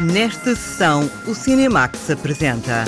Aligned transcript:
Nesta 0.00 0.56
sessão, 0.56 1.10
o 1.26 1.34
Cinemax 1.34 2.08
apresenta. 2.08 2.86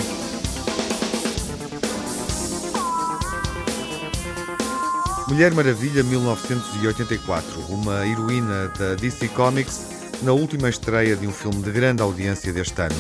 Mulher 5.28 5.52
Maravilha 5.52 6.02
1984, 6.02 7.60
uma 7.68 8.06
heroína 8.06 8.68
da 8.78 8.94
DC 8.94 9.28
Comics 9.28 9.82
na 10.22 10.32
última 10.32 10.70
estreia 10.70 11.14
de 11.14 11.26
um 11.26 11.32
filme 11.32 11.62
de 11.62 11.70
grande 11.70 12.00
audiência 12.00 12.50
deste 12.50 12.80
ano. 12.80 12.96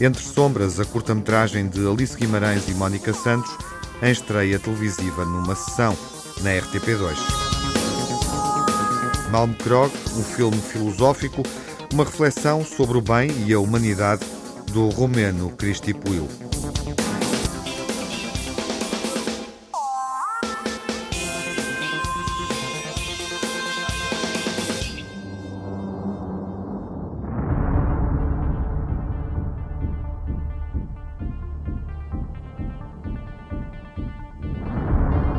Entre 0.00 0.24
Sombras, 0.24 0.80
a 0.80 0.84
curta-metragem 0.84 1.68
de 1.68 1.86
Alice 1.86 2.16
Guimarães 2.16 2.68
e 2.68 2.74
Mónica 2.74 3.14
Santos, 3.14 3.56
em 4.02 4.10
estreia 4.10 4.58
televisiva 4.58 5.24
numa 5.24 5.54
sessão 5.54 5.96
na 6.42 6.50
RTP2. 6.50 7.14
Malmkrog, 9.30 9.92
um 10.16 10.24
filme 10.24 10.60
filosófico, 10.60 11.44
uma 11.94 12.02
reflexão 12.02 12.64
sobre 12.64 12.98
o 12.98 13.00
bem 13.00 13.30
e 13.46 13.52
a 13.52 13.60
humanidade 13.60 14.26
do 14.72 14.88
romeno 14.88 15.50
Cristi 15.50 15.94
Puil. 15.94 16.28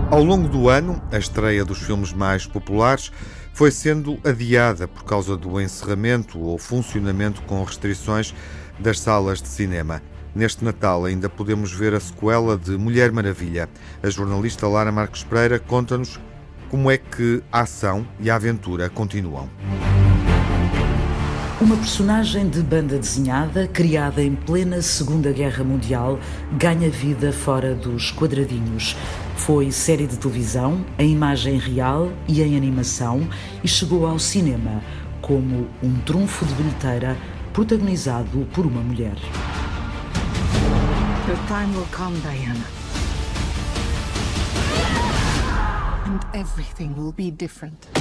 Ao 0.09 0.23
longo 0.23 0.47
do 0.47 0.69
ano, 0.69 1.01
a 1.11 1.17
estreia 1.17 1.65
dos 1.65 1.79
filmes 1.79 2.13
mais 2.13 2.45
populares 2.45 3.11
foi 3.55 3.71
sendo 3.71 4.19
adiada 4.21 4.85
por 4.85 5.05
causa 5.05 5.37
do 5.37 5.61
encerramento 5.61 6.37
ou 6.41 6.57
funcionamento 6.57 7.41
com 7.43 7.63
restrições 7.63 8.35
das 8.77 8.99
salas 8.99 9.41
de 9.41 9.47
cinema. 9.47 10.01
Neste 10.35 10.65
Natal 10.65 11.05
ainda 11.05 11.29
podemos 11.29 11.71
ver 11.71 11.93
a 11.93 11.99
sequela 12.01 12.57
de 12.57 12.71
Mulher 12.71 13.13
Maravilha. 13.13 13.69
A 14.03 14.09
jornalista 14.09 14.67
Lara 14.67 14.91
Marques 14.91 15.23
Pereira 15.23 15.57
conta-nos 15.57 16.19
como 16.69 16.91
é 16.91 16.97
que 16.97 17.41
a 17.49 17.61
ação 17.61 18.05
e 18.19 18.29
a 18.29 18.35
aventura 18.35 18.89
continuam. 18.89 19.49
Uma 21.61 21.77
personagem 21.77 22.49
de 22.49 22.59
banda 22.59 22.99
desenhada, 22.99 23.69
criada 23.69 24.21
em 24.21 24.35
plena 24.35 24.81
Segunda 24.81 25.31
Guerra 25.31 25.63
Mundial, 25.63 26.19
ganha 26.57 26.89
vida 26.89 27.31
fora 27.31 27.73
dos 27.73 28.11
quadradinhos. 28.11 28.97
Foi 29.35 29.71
série 29.71 30.07
de 30.07 30.17
televisão, 30.17 30.83
em 30.97 31.11
imagem 31.11 31.57
real 31.59 32.11
e 32.27 32.41
em 32.41 32.57
animação 32.57 33.27
e 33.63 33.67
chegou 33.67 34.07
ao 34.07 34.17
cinema 34.17 34.81
como 35.21 35.67
um 35.83 35.95
trunfo 36.05 36.45
de 36.45 36.53
bilheteira 36.55 37.17
protagonizado 37.53 38.47
por 38.53 38.65
uma 38.65 38.81
mulher. 38.81 39.15
Your 41.27 41.37
time 41.47 41.75
will 41.75 41.87
come, 41.91 42.15
Diana. 42.19 42.65
And 46.05 46.19
everything 46.33 46.93
will 46.95 47.11
be 47.11 47.31
different. 47.31 47.94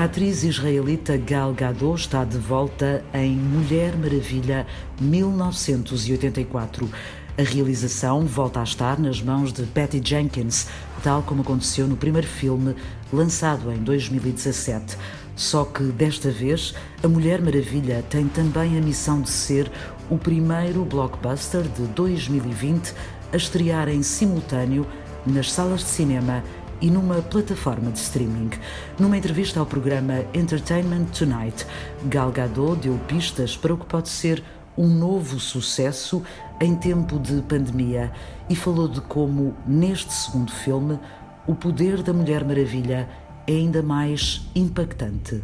A 0.00 0.04
atriz 0.04 0.42
israelita 0.44 1.18
Gal 1.18 1.52
Gadot 1.52 2.00
está 2.00 2.24
de 2.24 2.38
volta 2.38 3.04
em 3.12 3.36
Mulher 3.36 3.94
Maravilha 3.98 4.66
1984. 4.98 6.88
A 7.36 7.42
realização 7.42 8.24
volta 8.24 8.60
a 8.60 8.62
estar 8.62 8.98
nas 8.98 9.20
mãos 9.20 9.52
de 9.52 9.64
Patty 9.64 10.00
Jenkins, 10.02 10.68
tal 11.02 11.22
como 11.22 11.42
aconteceu 11.42 11.86
no 11.86 11.98
primeiro 11.98 12.26
filme, 12.26 12.74
lançado 13.12 13.70
em 13.70 13.76
2017. 13.76 14.96
Só 15.36 15.66
que 15.66 15.82
desta 15.82 16.30
vez, 16.30 16.74
a 17.02 17.06
Mulher 17.06 17.42
Maravilha 17.42 18.02
tem 18.08 18.26
também 18.26 18.78
a 18.78 18.80
missão 18.80 19.20
de 19.20 19.28
ser 19.28 19.70
o 20.08 20.16
primeiro 20.16 20.82
blockbuster 20.82 21.64
de 21.64 21.82
2020 21.88 22.94
a 23.34 23.36
estrear 23.36 23.90
em 23.90 24.02
simultâneo 24.02 24.86
nas 25.26 25.52
salas 25.52 25.80
de 25.80 25.90
cinema 25.90 26.42
e 26.80 26.90
numa 26.90 27.22
plataforma 27.22 27.90
de 27.90 27.98
streaming. 27.98 28.50
Numa 28.98 29.16
entrevista 29.16 29.60
ao 29.60 29.66
programa 29.66 30.24
Entertainment 30.34 31.06
Tonight, 31.16 31.66
Gal 32.04 32.30
Gadot 32.30 32.76
deu 32.80 32.98
pistas 33.06 33.56
para 33.56 33.74
o 33.74 33.76
que 33.76 33.86
pode 33.86 34.08
ser 34.08 34.42
um 34.76 34.88
novo 34.88 35.38
sucesso 35.38 36.22
em 36.60 36.74
tempo 36.74 37.18
de 37.18 37.42
pandemia 37.42 38.12
e 38.48 38.56
falou 38.56 38.88
de 38.88 39.00
como, 39.00 39.54
neste 39.66 40.12
segundo 40.12 40.52
filme, 40.52 40.98
o 41.46 41.54
poder 41.54 42.02
da 42.02 42.12
Mulher 42.12 42.44
Maravilha 42.44 43.08
é 43.46 43.52
ainda 43.52 43.82
mais 43.82 44.42
impactante. 44.54 45.42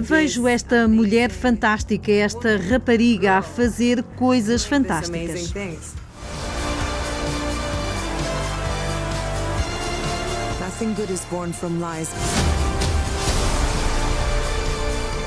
Vejo 0.00 0.46
esta 0.46 0.88
mulher 0.88 1.30
fantástica, 1.30 2.10
esta 2.10 2.56
rapariga 2.56 3.38
a 3.38 3.42
fazer 3.42 4.02
coisas 4.02 4.64
fantásticas. 4.64 5.52
Nothing 10.80 10.94
good 10.94 11.10
is 11.10 11.24
born 11.24 11.52
from 11.52 11.80
lies. 11.80 12.14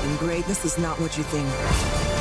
And 0.02 0.18
greatness 0.18 0.64
is 0.64 0.78
not 0.78 0.98
what 0.98 1.18
you 1.18 1.24
think. 1.24 2.11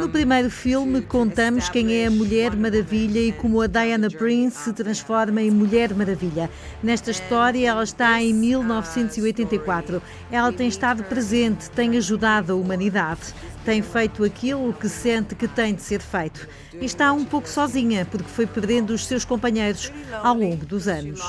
No 0.00 0.08
primeiro 0.08 0.50
filme, 0.50 1.00
contamos 1.00 1.68
quem 1.68 1.94
é 1.94 2.06
a 2.06 2.10
Mulher 2.10 2.54
Maravilha 2.56 3.20
e 3.20 3.32
como 3.32 3.60
a 3.60 3.66
Diana 3.66 4.10
Prince 4.10 4.64
se 4.64 4.72
transforma 4.72 5.40
em 5.40 5.50
Mulher 5.50 5.94
Maravilha. 5.94 6.50
Nesta 6.82 7.10
história, 7.10 7.68
ela 7.68 7.84
está 7.84 8.20
em 8.22 8.34
1984. 8.34 10.02
Ela 10.30 10.52
tem 10.52 10.68
estado 10.68 11.04
presente, 11.04 11.70
tem 11.70 11.96
ajudado 11.96 12.52
a 12.52 12.56
humanidade, 12.56 13.34
tem 13.64 13.80
feito 13.82 14.24
aquilo 14.24 14.72
que 14.72 14.88
sente 14.88 15.34
que 15.34 15.48
tem 15.48 15.74
de 15.74 15.82
ser 15.82 16.00
feito. 16.00 16.46
E 16.80 16.84
está 16.84 17.12
um 17.12 17.24
pouco 17.24 17.48
sozinha, 17.48 18.06
porque 18.10 18.28
foi 18.28 18.46
perdendo 18.46 18.90
os 18.90 19.06
seus 19.06 19.24
companheiros 19.24 19.92
ao 20.22 20.34
longo 20.34 20.66
dos 20.66 20.88
anos. 20.88 21.20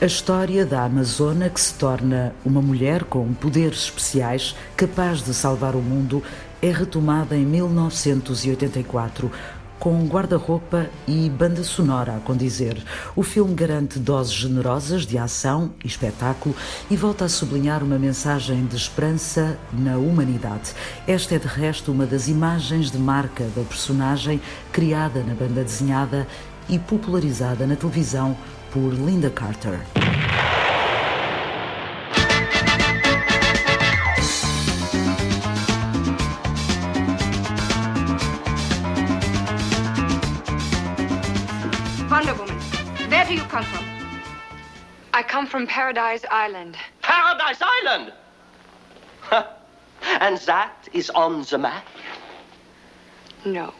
A 0.00 0.06
história 0.06 0.66
da 0.66 0.84
Amazona 0.84 1.48
que 1.48 1.60
se 1.60 1.72
torna 1.74 2.34
uma 2.44 2.60
mulher 2.60 3.04
com 3.04 3.32
poderes 3.32 3.84
especiais 3.84 4.54
capaz 4.76 5.22
de 5.22 5.32
salvar 5.32 5.76
o 5.76 5.80
mundo 5.80 6.20
é 6.60 6.70
retomada 6.72 7.36
em 7.36 7.46
1984 7.46 9.30
com 9.78 10.04
guarda-roupa 10.06 10.90
e 11.06 11.30
banda 11.30 11.62
sonora 11.62 12.16
a 12.16 12.20
condizer. 12.20 12.82
O 13.14 13.22
filme 13.22 13.54
garante 13.54 14.00
doses 14.00 14.32
generosas 14.32 15.06
de 15.06 15.16
ação 15.16 15.72
e 15.84 15.86
espetáculo 15.86 16.56
e 16.90 16.96
volta 16.96 17.26
a 17.26 17.28
sublinhar 17.28 17.82
uma 17.82 17.98
mensagem 17.98 18.66
de 18.66 18.76
esperança 18.76 19.56
na 19.72 19.96
humanidade. 19.96 20.72
Esta 21.06 21.36
é 21.36 21.38
de 21.38 21.46
resto 21.46 21.92
uma 21.92 22.04
das 22.04 22.26
imagens 22.26 22.90
de 22.90 22.98
marca 22.98 23.44
da 23.54 23.62
personagem 23.62 24.40
criada 24.72 25.22
na 25.22 25.34
banda 25.34 25.62
desenhada 25.62 26.26
e 26.68 26.78
popularizada 26.78 27.66
na 27.66 27.76
televisão 27.76 28.36
por 28.74 28.92
Linda 28.92 29.30
Carter. 29.30 29.78
Wonder 42.10 42.34
Woman, 42.34 42.58
where 43.08 43.24
do 43.24 43.34
you 43.34 43.42
come 43.42 43.62
from? 43.62 43.84
I 45.12 45.22
come 45.22 45.46
from 45.46 45.68
Paradise 45.68 46.24
Island. 46.28 46.76
Paradise 47.00 47.62
Island! 47.62 48.12
and 50.20 50.38
that 50.38 50.88
is 50.92 51.10
on 51.10 51.42
the 51.42 51.58
map? 51.58 51.86
No. 53.44 53.72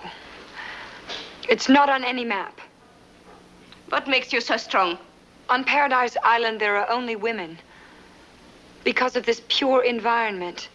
It's 1.49 1.69
not 1.69 1.89
on 1.91 2.05
any 2.05 2.25
map. 2.25 2.61
What 3.91 4.09
makes 4.09 4.33
you 4.33 4.41
so 4.41 4.57
strong? 4.57 4.99
On 5.49 5.63
Paradise 5.63 6.17
Island, 6.25 6.61
there 6.61 6.77
are 6.77 6.91
only 6.91 7.17
women. 7.17 7.59
Because 8.83 9.17
of 9.17 9.25
this 9.27 9.43
pure 9.49 9.85
environment, 9.85 10.69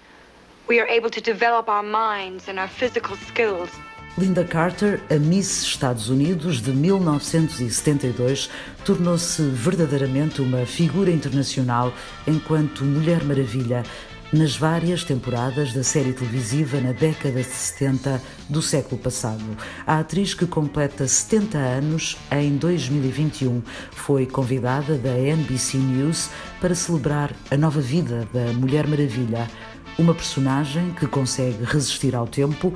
we 0.68 0.80
are 0.80 0.88
able 0.88 1.10
to 1.10 1.22
develop 1.22 1.70
our 1.70 1.84
minds 1.84 2.48
and 2.48 2.60
our 2.60 2.68
physical 2.68 3.16
skills. 3.18 3.70
Linda 4.18 4.44
Carter, 4.44 5.02
a 5.10 5.18
Miss 5.18 5.64
Estados 5.64 6.10
Unidos 6.10 6.62
de 6.62 6.72
1972, 6.72 8.50
tornou-se 8.84 9.42
verdadeiramente 9.42 10.42
uma 10.42 10.66
figura 10.66 11.10
internacional 11.10 11.94
enquanto 12.28 12.84
Mulher 12.84 13.24
Maravilha, 13.24 13.84
nas 14.32 14.56
várias 14.56 15.04
temporadas 15.04 15.74
da 15.74 15.84
série 15.84 16.14
televisiva 16.14 16.80
na 16.80 16.92
década 16.92 17.42
de 17.42 17.50
70 17.50 18.22
do 18.48 18.62
século 18.62 19.02
passado. 19.02 19.44
A 19.86 20.00
atriz 20.00 20.34
que 20.34 20.46
completa 20.46 21.08
70 21.08 21.58
anos 21.58 22.18
em 22.32 22.56
2021 22.58 23.62
foi 23.92 24.26
convidada 24.26 24.98
da 24.98 25.18
NBC 25.18 25.78
News 25.78 26.30
para 26.62 26.76
celebrar 26.76 27.34
a 27.50 27.58
nova 27.58 27.82
vida 27.82 28.28
da 28.32 28.54
Mulher 28.54 28.88
Maravilha, 28.88 29.50
uma 29.98 30.14
personagem 30.14 30.92
que 30.92 31.08
consegue 31.08 31.64
resistir 31.64 32.16
ao 32.16 32.28
tempo 32.28 32.74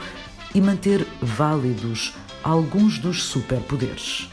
e 0.55 0.61
manter 0.61 1.05
válidos 1.21 2.13
alguns 2.43 2.99
dos 2.99 3.23
superpoderes. 3.23 4.29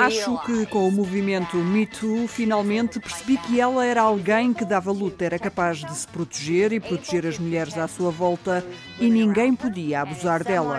Acho 0.00 0.38
que 0.44 0.66
com 0.66 0.86
o 0.86 0.92
movimento 0.92 1.56
Me 1.56 1.86
Too 1.86 2.28
finalmente 2.28 3.00
percebi 3.00 3.38
que 3.38 3.60
ela 3.60 3.84
era 3.84 4.02
alguém 4.02 4.52
que 4.52 4.64
dava 4.64 4.92
luta, 4.92 5.24
era 5.24 5.38
capaz 5.38 5.78
de 5.78 5.94
se 5.96 6.06
proteger 6.06 6.72
e 6.72 6.80
proteger 6.80 7.26
as 7.26 7.38
mulheres 7.38 7.76
à 7.78 7.88
sua 7.88 8.10
volta 8.10 8.64
e 9.00 9.08
ninguém 9.08 9.54
podia 9.54 10.02
abusar 10.02 10.44
dela. 10.44 10.78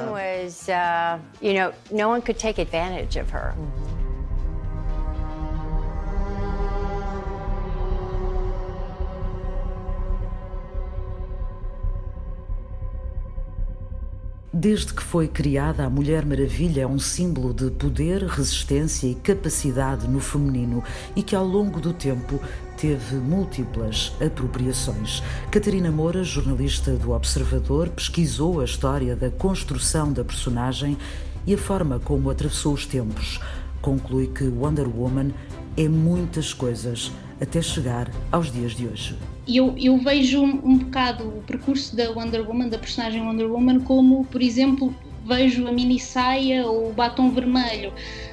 Desde 14.56 14.94
que 14.94 15.02
foi 15.02 15.28
criada, 15.28 15.84
a 15.84 15.90
Mulher 15.90 16.24
Maravilha 16.28 16.82
é 16.82 16.88
um 16.88 17.00
símbolo 17.00 17.56
de 17.56 17.72
poder, 17.72 18.24
resistência 18.26 19.08
e 19.08 19.16
capacidade 19.16 20.08
no 20.08 20.20
feminino 20.20 20.84
e 21.16 21.24
que 21.24 21.36
ao 21.36 21.44
longo 21.44 21.82
do 21.82 21.92
tempo 21.92 22.40
teve 22.78 23.16
múltiplas 23.16 24.14
apropriações. 24.24 25.24
Catarina 25.50 25.92
Moura, 25.92 26.24
jornalista 26.24 26.92
do 26.92 27.14
Observador, 27.14 27.90
pesquisou 27.90 28.62
a 28.62 28.66
história 28.66 29.16
da 29.16 29.32
construção 29.32 30.14
da 30.14 30.24
personagem 30.24 31.00
e 31.48 31.56
a 31.56 31.58
forma 31.58 32.00
como 32.00 32.30
atravessou 32.30 32.74
os 32.74 32.86
tempos. 32.86 33.40
Conclui 33.82 34.28
que 34.28 34.44
Wonder 34.44 34.88
Woman 34.88 35.32
é 35.78 35.88
muitas 35.88 36.54
coisas 36.54 37.12
até 37.42 37.62
chegar 37.62 38.10
aos 38.32 38.52
dias 38.52 38.74
de 38.76 38.88
hoje. 38.88 39.18
Eu, 39.48 39.76
eu 39.78 39.98
vejo 39.98 40.42
um, 40.42 40.78
bocado 40.78 41.28
o 41.28 41.42
percurso 41.42 41.96
da 41.96 42.10
Wonder 42.12 42.48
Woman, 42.48 42.70
da 42.70 42.78
personagem 42.78 43.22
Wonder 43.22 43.52
Woman, 43.52 43.82
como, 43.82 44.24
por 44.26 44.42
exemplo, 44.42 44.96
vejo 45.26 45.68
a 45.68 45.72
mini 45.72 46.00
saia 46.00 46.66
ou 46.66 46.90
o 46.90 46.94
batom 46.94 47.32
vermelho. 47.32 47.92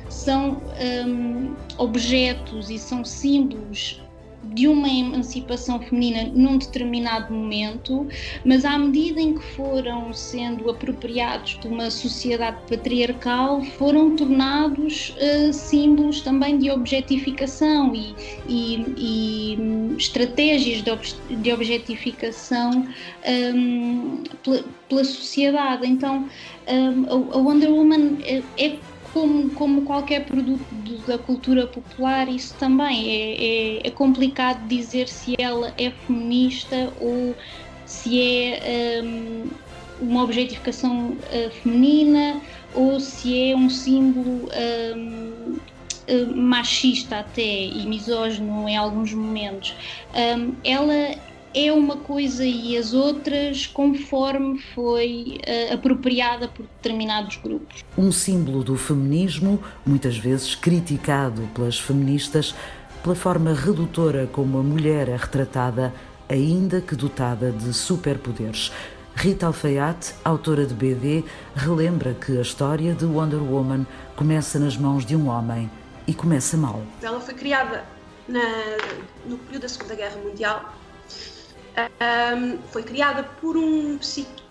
São 0.09 0.63
um, 1.07 1.55
objetos 1.79 2.71
e 2.71 2.79
são 2.79 3.05
símbolos 3.05 4.01
de 4.43 4.67
uma 4.67 4.89
emancipação 4.89 5.81
feminina 5.81 6.25
num 6.35 6.59
determinado 6.59 7.33
momento, 7.33 8.09
mas 8.45 8.65
à 8.65 8.79
medida 8.79 9.21
em 9.21 9.35
que 9.35 9.45
foram 9.55 10.13
sendo 10.13 10.71
apropriados 10.71 11.59
de 11.61 11.69
uma 11.69 11.91
sociedade 11.91 12.57
patriarcal, 12.69 13.63
foram 13.79 14.17
tornados 14.17 15.15
uh, 15.17 15.53
símbolos 15.53 16.23
também 16.23 16.59
de 16.59 16.71
objetificação 16.71 17.95
e, 17.95 18.15
e, 18.49 18.85
e 18.97 19.57
um, 19.61 19.97
estratégias 19.97 20.83
de, 20.83 20.91
ob 20.91 21.03
de 21.29 21.53
objetificação 21.53 22.87
um, 23.55 24.23
pela, 24.43 24.65
pela, 24.89 25.05
sociedade. 25.05 25.87
Então, 25.87 26.29
um, 26.69 27.33
a 27.33 27.37
Wonder 27.37 27.71
Woman 27.71 28.19
é, 28.25 28.43
é 28.59 28.77
como, 29.13 29.51
como 29.51 29.83
qualquer 29.83 30.25
produto 30.25 30.65
da 31.07 31.19
cultura 31.19 31.67
popular, 31.67 32.29
isso 32.29 32.55
também 32.59 33.11
é, 33.11 33.45
é, 33.85 33.87
é, 33.89 33.91
complicado 33.91 34.67
dizer 34.67 35.09
se 35.09 35.35
ela 35.39 35.73
é 35.79 35.91
feminista 35.91 36.93
ou 37.01 37.35
se 37.85 38.21
é 38.21 39.03
um, 39.03 39.49
uma 40.01 40.23
objetificação 40.23 41.11
uh, 41.11 41.51
feminina 41.63 42.41
ou 42.75 43.01
se 43.01 43.51
é 43.51 43.57
um 43.57 43.69
símbolo 43.69 44.49
um, 44.97 45.57
uh, 46.09 46.37
machista 46.37 47.19
até 47.19 47.43
e 47.43 47.87
misógino 47.87 48.69
em 48.69 48.77
alguns 48.77 49.13
momentos. 49.13 49.75
Um, 50.15 50.55
ela 50.65 51.30
é 51.55 51.73
uma 51.73 51.97
coisa 51.97 52.45
e 52.45 52.77
as 52.77 52.95
outras 52.95 53.67
conforme 53.67 54.59
foi 54.75 55.41
uh, 55.41 55.75
apropriada 55.75 56.49
por 56.49 56.65
determinados 56.65 57.37
grupos. 57.37 57.85
Um 57.99 58.13
símbolo 58.13 58.63
do 58.63 58.77
feminismo, 58.77 59.63
muitas 59.85 60.17
vezes 60.17 60.55
criticado 60.55 61.49
pelas 61.55 61.79
feministas 61.79 62.55
pela 63.03 63.15
forma 63.15 63.55
redutora 63.55 64.29
como 64.31 64.59
a 64.59 64.63
mulher 64.63 65.09
é 65.09 65.17
retratada, 65.17 65.93
ainda 66.29 66.81
que 66.81 66.95
dotada 66.95 67.51
de 67.51 67.73
superpoderes. 67.73 68.71
Rita 69.15 69.47
Alfaiate, 69.47 70.15
autora 70.25 70.65
de 70.65 70.75
BD, 70.75 71.25
relembra 71.55 72.15
que 72.15 72.39
a 72.39 72.43
história 72.43 72.95
de 72.95 73.05
Wonder 73.05 73.43
Woman 73.43 73.87
começa 74.17 74.59
nas 74.59 74.77
mãos 74.77 75.05
de 75.05 75.17
um 75.17 75.29
homem 75.29 75.71
e 76.07 76.15
começa 76.15 76.57
mal. 76.57 76.83
Ela 77.03 77.21
foi 77.21 77.35
criada 77.35 77.85
na, 78.29 78.41
no 79.27 79.37
período 79.39 79.63
da 79.63 79.69
Segunda 79.69 79.95
Guerra 79.95 80.17
Mundial 80.17 80.75
um, 81.77 82.59
foi 82.71 82.83
criada 82.83 83.23
por 83.41 83.57
um, 83.57 83.99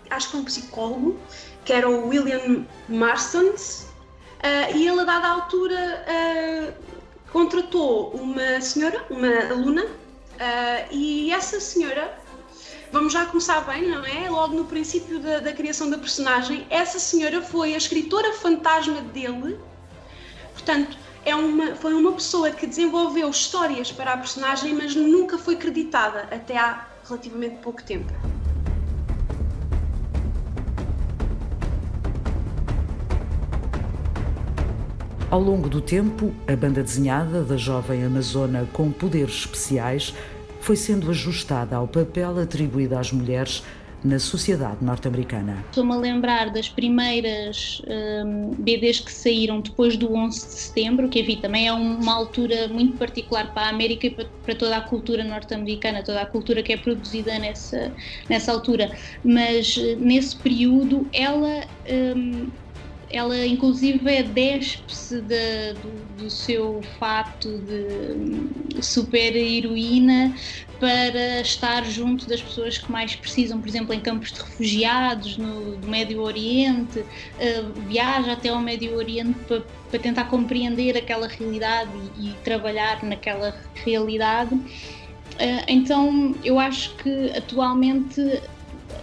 acho 0.09 0.31
que 0.31 0.37
um 0.37 0.43
psicólogo, 0.43 1.19
que 1.65 1.73
era 1.73 1.89
o 1.89 2.07
William 2.07 2.65
Marston, 2.87 3.49
uh, 3.49 4.75
e 4.75 4.87
ele 4.87 5.01
a 5.01 5.03
dada 5.03 5.27
altura 5.27 6.05
uh, 6.07 6.73
contratou 7.31 8.11
uma 8.11 8.61
senhora, 8.61 9.05
uma 9.09 9.51
aluna, 9.51 9.83
uh, 9.85 10.87
e 10.91 11.31
essa 11.31 11.59
senhora, 11.59 12.17
vamos 12.91 13.13
já 13.13 13.25
começar 13.25 13.61
bem, 13.61 13.87
não 13.87 14.03
é? 14.05 14.29
Logo 14.29 14.55
no 14.55 14.65
princípio 14.65 15.19
da, 15.19 15.39
da 15.39 15.53
criação 15.53 15.89
da 15.89 15.97
personagem, 15.97 16.65
essa 16.69 16.99
senhora 16.99 17.41
foi 17.41 17.73
a 17.73 17.77
escritora 17.77 18.33
fantasma 18.33 19.01
dele, 19.01 19.59
portanto, 20.53 20.97
é 21.25 21.35
uma, 21.35 21.75
foi 21.75 21.93
uma 21.93 22.13
pessoa 22.13 22.49
que 22.49 22.65
desenvolveu 22.65 23.29
histórias 23.29 23.91
para 23.91 24.13
a 24.13 24.17
personagem, 24.17 24.73
mas 24.73 24.95
nunca 24.95 25.37
foi 25.37 25.55
creditada 25.55 26.27
até 26.31 26.57
há 26.57 26.88
relativamente 27.09 27.55
pouco 27.57 27.83
tempo. 27.83 28.13
Ao 35.31 35.39
longo 35.39 35.69
do 35.69 35.79
tempo, 35.79 36.33
a 36.47 36.55
banda 36.55 36.81
desenhada 36.81 37.43
da 37.43 37.55
jovem 37.55 38.03
amazona 38.03 38.67
com 38.73 38.91
poderes 38.91 39.35
especiais 39.35 40.13
foi 40.59 40.75
sendo 40.75 41.09
ajustada 41.09 41.75
ao 41.75 41.87
papel 41.87 42.39
atribuído 42.39 42.97
às 42.97 43.11
mulheres 43.11 43.63
na 44.03 44.19
sociedade 44.19 44.83
norte-americana. 44.83 45.63
Estou-me 45.69 45.93
a 45.93 45.95
lembrar 45.95 46.49
das 46.51 46.69
primeiras 46.69 47.81
um, 48.25 48.51
BDs 48.57 48.99
que 48.99 49.11
saíram 49.11 49.59
depois 49.61 49.97
do 49.97 50.13
11 50.13 50.45
de 50.45 50.53
setembro, 50.53 51.09
que 51.09 51.19
enfim, 51.19 51.37
também 51.37 51.67
é 51.67 51.73
uma 51.73 52.13
altura 52.13 52.67
muito 52.69 52.97
particular 52.97 53.53
para 53.53 53.67
a 53.67 53.69
América 53.69 54.07
e 54.07 54.09
para, 54.09 54.25
para 54.43 54.55
toda 54.55 54.77
a 54.77 54.81
cultura 54.81 55.23
norte-americana, 55.23 56.03
toda 56.03 56.21
a 56.21 56.25
cultura 56.25 56.63
que 56.63 56.73
é 56.73 56.77
produzida 56.77 57.37
nessa, 57.39 57.91
nessa 58.29 58.51
altura. 58.51 58.91
Mas 59.23 59.77
eh, 59.77 59.95
nesse 59.95 60.35
período 60.35 61.07
ela. 61.11 61.65
Um, 62.15 62.47
ela 63.11 63.45
inclusive 63.45 64.09
é 64.09 64.23
despe-se 64.23 65.21
de, 65.21 65.73
do, 65.73 66.23
do, 66.23 66.29
seu 66.29 66.81
fato 66.99 67.57
de 67.59 68.83
super 68.83 69.35
heroína 69.35 70.35
para 70.79 71.41
estar 71.41 71.83
junto 71.85 72.27
das 72.27 72.41
pessoas 72.41 72.77
que 72.77 72.91
mais 72.91 73.15
precisam, 73.15 73.59
por 73.59 73.67
exemplo, 73.67 73.93
em 73.93 73.99
campos 73.99 74.31
de 74.31 74.39
refugiados 74.39 75.37
no 75.37 75.77
do 75.77 75.87
Médio 75.87 76.21
Oriente, 76.21 76.99
uh, 76.99 77.81
viaja 77.87 78.33
até 78.33 78.49
ao 78.49 78.61
Médio 78.61 78.95
Oriente 78.95 79.37
para, 79.47 79.61
para 79.89 79.99
tentar 79.99 80.25
compreender 80.25 80.95
aquela 80.95 81.27
realidade 81.27 81.91
e, 82.17 82.29
e 82.29 82.33
trabalhar 82.43 83.03
naquela 83.03 83.55
realidade. 83.75 84.53
Uh, 84.55 85.63
então, 85.67 86.35
eu 86.43 86.59
acho 86.59 86.95
que 86.95 87.31
atualmente 87.35 88.41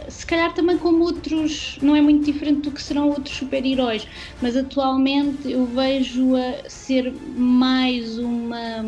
se 0.08 0.26
calhar 0.26 0.52
também 0.54 0.78
como 0.78 1.04
outros, 1.04 1.78
não 1.82 1.94
é 1.96 2.00
muito 2.00 2.24
diferente 2.24 2.62
do 2.62 2.72
que 2.74 2.82
serão 2.82 3.08
outros 3.10 3.36
super-heróis, 3.36 4.06
mas 4.40 4.56
atualmente 4.56 5.50
eu 5.50 5.66
vejo-a 5.66 6.62
ser 6.68 7.12
mais 7.22 8.18
uma, 8.18 8.82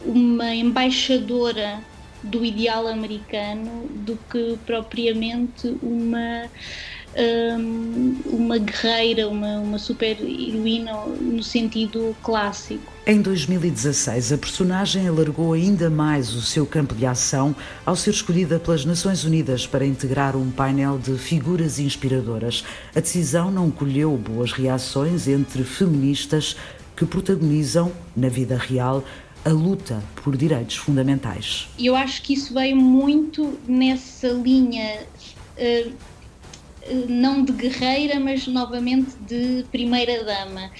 uma 0.00 0.54
embaixadora 0.54 1.84
do 2.22 2.44
ideal 2.44 2.86
americano 2.86 3.88
do 3.94 4.18
que 4.24 4.58
propriamente 4.64 5.68
uma 5.82 6.50
um, 7.16 8.16
uma 8.26 8.58
guerreira, 8.58 9.28
uma, 9.28 9.58
uma 9.58 9.78
super 9.78 10.20
heroína 10.20 10.92
no 11.20 11.42
sentido 11.42 12.16
clássico. 12.22 12.92
Em 13.06 13.20
2016, 13.20 14.32
a 14.32 14.38
personagem 14.38 15.06
alargou 15.06 15.52
ainda 15.52 15.90
mais 15.90 16.34
o 16.34 16.40
seu 16.40 16.64
campo 16.64 16.94
de 16.94 17.04
ação 17.04 17.54
ao 17.84 17.94
ser 17.94 18.10
escolhida 18.10 18.58
pelas 18.58 18.84
Nações 18.84 19.24
Unidas 19.24 19.66
para 19.66 19.86
integrar 19.86 20.36
um 20.36 20.50
painel 20.50 20.98
de 20.98 21.16
figuras 21.18 21.78
inspiradoras. 21.78 22.64
A 22.94 23.00
decisão 23.00 23.50
não 23.50 23.70
colheu 23.70 24.16
boas 24.16 24.52
reações 24.52 25.28
entre 25.28 25.64
feministas 25.64 26.56
que 26.96 27.04
protagonizam, 27.04 27.92
na 28.16 28.28
vida 28.28 28.56
real, 28.56 29.04
a 29.44 29.50
luta 29.50 30.02
por 30.22 30.36
direitos 30.36 30.76
fundamentais. 30.76 31.68
Eu 31.78 31.94
acho 31.94 32.22
que 32.22 32.32
isso 32.32 32.54
veio 32.54 32.76
muito 32.76 33.58
nessa 33.68 34.28
linha. 34.28 35.00
Uh, 35.58 35.92
não 37.08 37.44
de 37.44 37.52
guerreira, 37.52 38.20
mas 38.20 38.46
novamente 38.46 39.14
de 39.20 39.64
primeira-dama. 39.70 40.70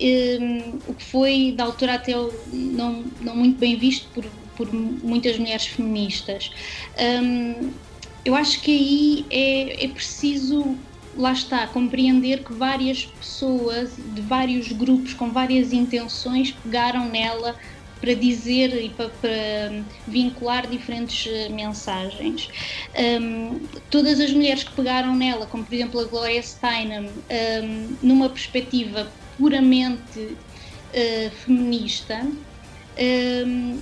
Um, 0.00 0.78
o 0.86 0.94
que 0.94 1.04
foi, 1.04 1.54
da 1.56 1.64
altura 1.64 1.94
até 1.94 2.12
não, 2.52 3.04
não 3.20 3.36
muito 3.36 3.58
bem 3.58 3.76
visto 3.76 4.08
por, 4.12 4.24
por 4.56 4.72
muitas 4.72 5.38
mulheres 5.38 5.66
feministas. 5.66 6.50
Um, 7.22 7.70
eu 8.24 8.34
acho 8.34 8.60
que 8.60 8.70
aí 8.70 9.26
é, 9.30 9.84
é 9.84 9.88
preciso 9.88 10.76
lá 11.16 11.32
está, 11.32 11.66
compreender 11.66 12.42
que 12.42 12.52
várias 12.52 13.06
pessoas 13.06 13.94
de 13.96 14.20
vários 14.20 14.72
grupos 14.72 15.14
com 15.14 15.30
várias 15.30 15.72
intenções 15.72 16.50
pegaram 16.50 17.08
nela 17.08 17.54
para 18.00 18.14
dizer 18.14 18.74
e 18.82 18.88
para, 18.90 19.08
para 19.08 19.84
vincular 20.06 20.66
diferentes 20.66 21.30
eh, 21.30 21.48
mensagens. 21.48 22.48
Um, 23.20 23.60
todas 23.90 24.20
as 24.20 24.32
mulheres 24.32 24.64
que 24.64 24.72
pegaram 24.72 25.14
nela, 25.14 25.46
como 25.46 25.64
por 25.64 25.74
exemplo 25.74 26.00
a 26.00 26.04
Gloria 26.04 26.42
Steinem, 26.42 27.06
um, 27.08 27.96
numa 28.02 28.28
perspectiva 28.28 29.10
puramente 29.38 30.20
uh, 30.20 31.30
feminista, 31.44 32.26
um, 33.46 33.80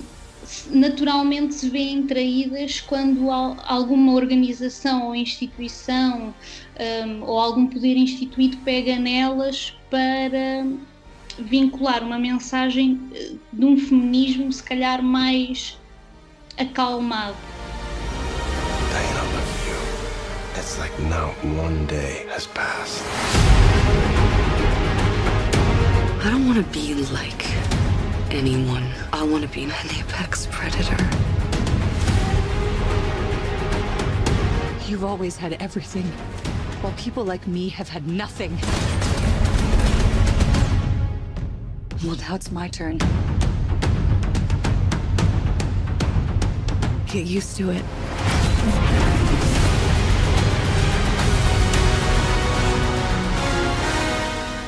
naturalmente 0.71 1.53
se 1.55 1.69
veem 1.69 2.03
traídas 2.03 2.81
quando 2.81 3.31
alguma 3.31 4.13
organização 4.13 5.07
ou 5.07 5.15
instituição 5.15 6.33
um, 7.07 7.23
ou 7.23 7.39
algum 7.39 7.67
poder 7.67 7.95
instituído 7.95 8.57
pega 8.57 8.97
nelas 8.97 9.73
para 9.89 10.65
vincular 11.39 12.03
uma 12.03 12.19
mensagem 12.19 12.99
eh, 13.13 13.33
de 13.51 13.65
um 13.65 13.77
feminismo 13.77 14.51
se 14.51 14.63
calhar 14.63 15.01
mais 15.01 15.77
acalmado. 16.57 17.35
It's 20.55 20.79
like 20.79 20.97
not 21.09 21.33
one 21.43 21.85
day 21.87 22.25
has 22.29 22.47
passed. 22.47 23.03
I 26.23 26.29
don't 26.31 26.45
want 26.47 26.57
to 26.57 26.71
be 26.71 26.93
like 27.11 27.45
anyone. 28.31 28.89
I 29.11 29.23
want 29.23 29.43
to 29.43 29.49
be 29.49 29.65
an 29.65 29.71
apex 29.71 30.47
predator. 30.49 30.95
You've 34.87 35.03
always 35.03 35.35
had 35.35 35.53
everything, 35.59 36.05
while 36.81 36.93
people 36.93 37.25
like 37.25 37.45
me 37.45 37.67
have 37.67 37.89
had 37.89 38.07
nothing. 38.07 38.57
Well, 42.05 42.17
now 42.17 42.35
it's 42.35 42.51
my 42.51 42.67
turn. 42.67 42.97
Get 47.07 47.25
used 47.25 47.55
to 47.55 47.71
it. 47.71 47.85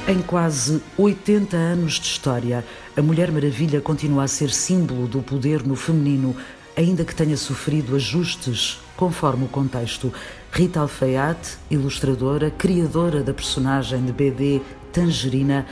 Em 0.07 0.21
quase 0.21 0.81
80 0.97 1.57
anos 1.57 1.93
de 1.95 2.05
história, 2.05 2.63
a 2.95 3.01
Mulher 3.01 3.29
Maravilha 3.33 3.81
continua 3.81 4.23
a 4.23 4.27
ser 4.29 4.49
símbolo 4.49 5.05
do 5.05 5.21
poder 5.21 5.61
no 5.67 5.75
feminino, 5.75 6.33
ainda 6.77 7.03
que 7.03 7.13
tenha 7.13 7.35
sofrido 7.35 7.97
ajustes 7.97 8.79
conforme 8.95 9.43
o 9.43 9.49
contexto. 9.49 10.13
Rita 10.53 10.79
Alfaiate, 10.79 11.57
ilustradora, 11.69 12.49
criadora 12.49 13.21
da 13.21 13.33
personagem 13.33 14.05
de 14.05 14.13
BD 14.13 14.61
Tangerina, 14.93 15.65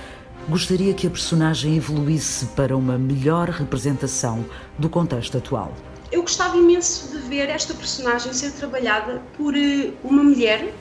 gostaria 0.48 0.94
que 0.94 1.08
a 1.08 1.10
personagem 1.10 1.78
evoluísse 1.78 2.46
para 2.48 2.76
uma 2.76 2.98
melhor 2.98 3.50
representação 3.50 4.46
do 4.78 4.90
contexto 4.90 5.38
atual. 5.38 5.74
Eu 6.12 6.22
gostava 6.22 6.58
imenso 6.58 7.10
de 7.10 7.20
ver 7.28 7.50
esta 7.50 7.74
personagem 7.74 8.34
ser 8.34 8.52
trabalhada 8.52 9.22
por 9.36 9.56
eh, 9.56 9.92
uma 10.04 10.24
mulher 10.24 10.74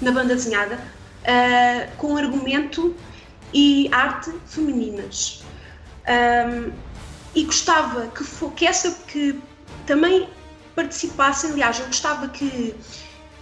na 0.00 0.12
banda 0.12 0.34
desenhada 0.34 0.76
uh, 0.76 1.96
com 1.96 2.16
argumento 2.16 2.94
e 3.52 3.88
arte 3.92 4.32
femininas. 4.46 5.42
Um, 6.08 6.72
e 7.34 7.44
gostava 7.44 8.06
que, 8.08 8.24
for, 8.24 8.52
que 8.52 8.66
essa 8.66 8.90
que 9.06 9.38
também 9.86 10.28
participassem, 10.74 11.50
aliás, 11.50 11.78
eu 11.78 11.86
gostava 11.86 12.28
que 12.28 12.74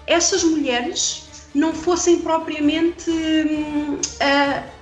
essas 0.06 0.42
mulheres 0.42 1.28
não 1.54 1.72
fossem 1.72 2.20
propriamente 2.20 3.10
uh, 3.10 4.75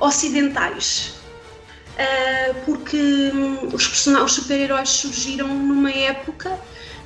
ocidentais. 0.00 1.14
Uh, 1.96 2.54
porque 2.66 3.30
um, 3.32 3.74
os, 3.74 4.06
os 4.06 4.32
super-heróis 4.32 4.88
surgiram 4.90 5.48
numa 5.48 5.90
época 5.90 6.58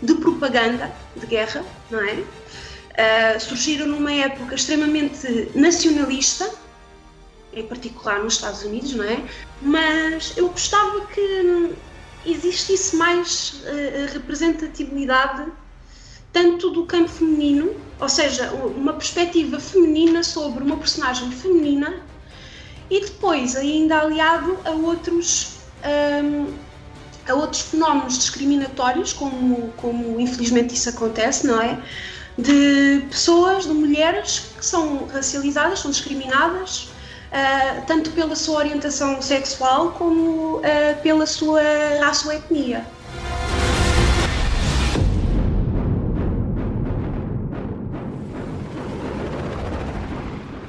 de 0.03 0.15
propaganda 0.15 0.93
de 1.17 1.27
guerra, 1.27 1.65
não 1.91 2.01
é? 2.01 2.15
Uh, 2.15 3.41
surgiram 3.41 3.87
numa 3.87 4.13
época 4.13 4.55
extremamente 4.55 5.49
nacionalista, 5.55 6.51
em 7.53 7.65
particular 7.67 8.19
nos 8.19 8.35
Estados 8.35 8.63
Unidos, 8.63 8.93
não 8.95 9.05
é? 9.05 9.23
Mas 9.63 10.37
eu 10.37 10.49
gostava 10.49 11.07
que 11.07 11.21
hum, 11.21 11.73
existisse 12.27 12.97
mais 12.97 13.63
uh, 13.65 14.13
representatividade 14.13 15.53
tanto 16.33 16.71
do 16.71 16.87
campo 16.87 17.09
feminino, 17.09 17.75
ou 18.01 18.09
seja, 18.09 18.53
uma 18.53 18.93
perspectiva 18.93 19.59
feminina 19.59 20.23
sobre 20.23 20.63
uma 20.63 20.77
personagem 20.77 21.31
feminina 21.31 22.03
e 22.91 23.01
depois 23.01 23.55
ainda 23.55 24.01
aliado 24.01 24.59
a 24.65 24.71
outros, 24.71 25.59
um, 26.25 26.53
a 27.29 27.35
outros 27.35 27.63
fenómenos 27.63 28.19
discriminatórios, 28.19 29.13
como, 29.13 29.73
como 29.77 30.21
infelizmente 30.21 30.75
isso 30.75 30.89
acontece, 30.89 31.47
não 31.47 31.63
é? 31.63 31.79
De 32.37 33.05
pessoas, 33.09 33.65
de 33.65 33.73
mulheres 33.73 34.51
que 34.59 34.65
são 34.65 35.07
racializadas, 35.07 35.79
são 35.79 35.91
discriminadas, 35.91 36.89
uh, 37.31 37.87
tanto 37.87 38.11
pela 38.11 38.35
sua 38.35 38.59
orientação 38.59 39.23
sexual 39.23 39.93
como 39.93 40.57
uh, 40.57 40.63
pela 41.03 41.27
sua 41.27 41.63
raça 42.01 42.27
ou 42.27 42.33
etnia. 42.33 42.85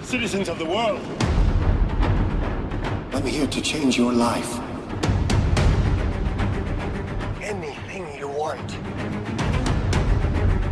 Citizens 0.03 0.49
of 0.49 0.59
the 0.59 0.69
world. 0.69 0.99
I'm 3.13 3.25
here 3.25 3.45
to 3.45 3.61
change 3.61 3.97
your 3.97 4.13
life. 4.13 4.57
Anything 7.41 8.07
you 8.17 8.29
want. 8.29 8.77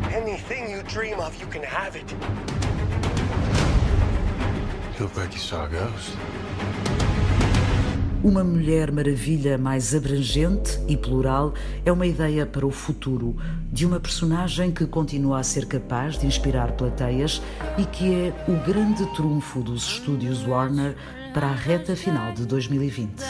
Anything 0.10 0.72
you 0.72 0.82
dream 0.84 1.20
of, 1.20 1.38
you 1.38 1.48
can 1.48 1.64
have 1.64 1.98
it. 1.98 2.10
You 4.98 5.06
look 5.06 5.18
like 5.18 5.34
you 5.34 5.40
saw 5.40 5.66
a 5.66 5.68
ghost. 5.68 6.16
Uma 8.24 8.44
Mulher 8.44 8.92
Maravilha 8.92 9.58
mais 9.58 9.94
abrangente 9.96 10.80
e 10.88 10.96
plural 10.96 11.54
é 11.86 11.92
uma 11.92 12.06
ideia 12.06 12.46
para 12.46 12.66
o 12.66 12.72
futuro 12.72 13.36
de 13.72 13.86
uma 13.86 14.00
personagem 14.00 14.72
que 14.72 14.86
continua 14.86 15.40
a 15.40 15.44
ser 15.44 15.66
capaz 15.66 16.18
de 16.18 16.26
inspirar 16.26 16.74
plateias 16.74 17.42
e 17.78 17.86
que 17.86 18.14
é 18.14 18.34
o 18.48 18.56
grande 18.66 19.06
trunfo 19.14 19.62
dos 19.62 19.84
estúdios 19.84 20.46
Warner 20.46 20.96
para 21.34 21.50
a 21.50 21.56
reta 21.56 21.96
final 21.96 22.34
de 22.34 22.46
2020. 22.46 23.24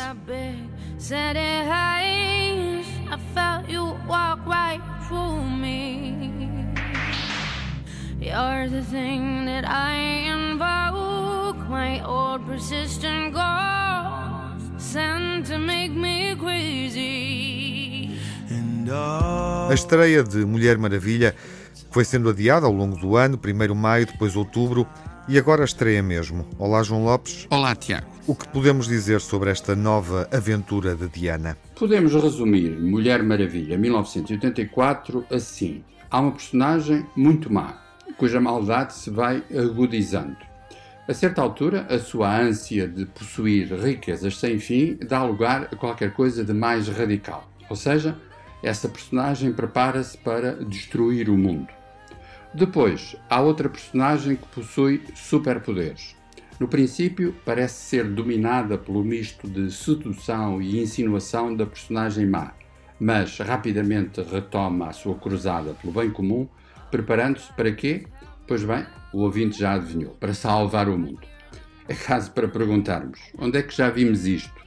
You're 8.21 8.67
the 8.69 8.83
thing 8.83 9.45
that 9.45 9.63
I 9.65 10.27
invoke, 10.29 11.57
my 11.69 12.03
old 12.05 12.45
persistent 12.45 13.33
ghost, 13.33 14.77
sent 14.77 15.47
to 15.47 15.57
make 15.57 15.91
me 15.91 16.35
crazy. 16.35 18.19
A 18.91 19.73
estreia 19.73 20.23
de 20.23 20.45
Mulher 20.45 20.77
Maravilha 20.77 21.35
foi 21.91 22.03
sendo 22.03 22.29
adiada 22.29 22.65
ao 22.65 22.73
longo 22.73 22.97
do 22.97 23.15
ano, 23.15 23.37
primeiro 23.37 23.75
maio, 23.75 24.05
depois 24.05 24.35
outubro, 24.35 24.87
e 25.29 25.37
agora 25.37 25.63
estreia 25.63 26.01
mesmo. 26.01 26.43
Olá, 26.57 26.81
João 26.81 27.05
Lopes. 27.05 27.45
Olá, 27.51 27.75
Tiago. 27.75 28.07
O 28.25 28.33
que 28.33 28.47
podemos 28.47 28.87
dizer 28.87 29.21
sobre 29.21 29.51
esta 29.51 29.75
nova 29.75 30.27
aventura 30.33 30.95
de 30.95 31.07
Diana? 31.07 31.55
Podemos 31.75 32.15
resumir 32.15 32.71
Mulher 32.79 33.21
Maravilha 33.21 33.77
1984 33.77 35.23
assim: 35.31 35.83
há 36.09 36.19
uma 36.19 36.31
personagem 36.31 37.05
muito 37.15 37.53
má, 37.53 37.79
cuja 38.17 38.41
maldade 38.41 38.95
se 38.95 39.11
vai 39.11 39.43
agudizando. 39.55 40.35
A 41.07 41.13
certa 41.13 41.43
altura, 41.43 41.85
a 41.89 41.99
sua 41.99 42.35
ânsia 42.35 42.87
de 42.87 43.05
possuir 43.05 43.71
riquezas 43.71 44.35
sem 44.37 44.57
fim 44.57 44.97
dá 45.07 45.23
lugar 45.23 45.69
a 45.71 45.75
qualquer 45.75 46.11
coisa 46.13 46.43
de 46.43 46.53
mais 46.53 46.87
radical. 46.87 47.47
Ou 47.69 47.75
seja, 47.75 48.17
essa 48.63 48.89
personagem 48.89 49.53
prepara-se 49.53 50.17
para 50.17 50.53
destruir 50.65 51.29
o 51.29 51.37
mundo. 51.37 51.78
Depois, 52.53 53.15
há 53.29 53.41
outra 53.41 53.69
personagem 53.69 54.35
que 54.35 54.47
possui 54.47 55.03
superpoderes. 55.15 56.15
No 56.59 56.67
princípio, 56.67 57.35
parece 57.45 57.75
ser 57.75 58.03
dominada 58.05 58.77
pelo 58.77 59.03
misto 59.03 59.47
de 59.47 59.71
sedução 59.71 60.61
e 60.61 60.81
insinuação 60.81 61.55
da 61.55 61.65
personagem 61.65 62.25
má, 62.25 62.53
mas 62.99 63.37
rapidamente 63.37 64.21
retoma 64.21 64.89
a 64.89 64.93
sua 64.93 65.15
cruzada 65.15 65.73
pelo 65.75 65.93
bem 65.93 66.09
comum, 66.09 66.49
preparando-se 66.91 67.53
para 67.53 67.71
quê? 67.71 68.05
Pois 68.47 68.63
bem, 68.63 68.85
o 69.13 69.19
ouvinte 69.19 69.59
já 69.59 69.75
adivinhou, 69.75 70.15
para 70.15 70.33
salvar 70.33 70.89
o 70.89 70.97
mundo. 70.97 71.21
É 71.87 71.93
caso 71.93 72.31
para 72.31 72.47
perguntarmos: 72.47 73.19
onde 73.37 73.57
é 73.57 73.63
que 73.63 73.75
já 73.75 73.89
vimos 73.89 74.25
isto? 74.25 74.59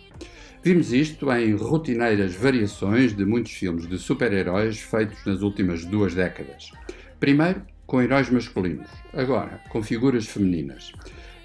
Vimos 0.63 0.93
isto 0.93 1.31
em 1.33 1.57
rotineiras 1.57 2.35
variações 2.35 3.15
de 3.15 3.25
muitos 3.25 3.53
filmes 3.53 3.89
de 3.89 3.99
super-heróis 3.99 4.79
feitos 4.79 5.19
nas 5.27 5.43
últimas 5.43 5.85
duas 5.85 6.15
décadas. 6.15 6.71
Primeiro, 7.19 7.63
com 7.93 8.01
heróis 8.01 8.31
masculinos, 8.31 8.89
agora 9.13 9.61
com 9.69 9.83
figuras 9.83 10.27
femininas. 10.27 10.95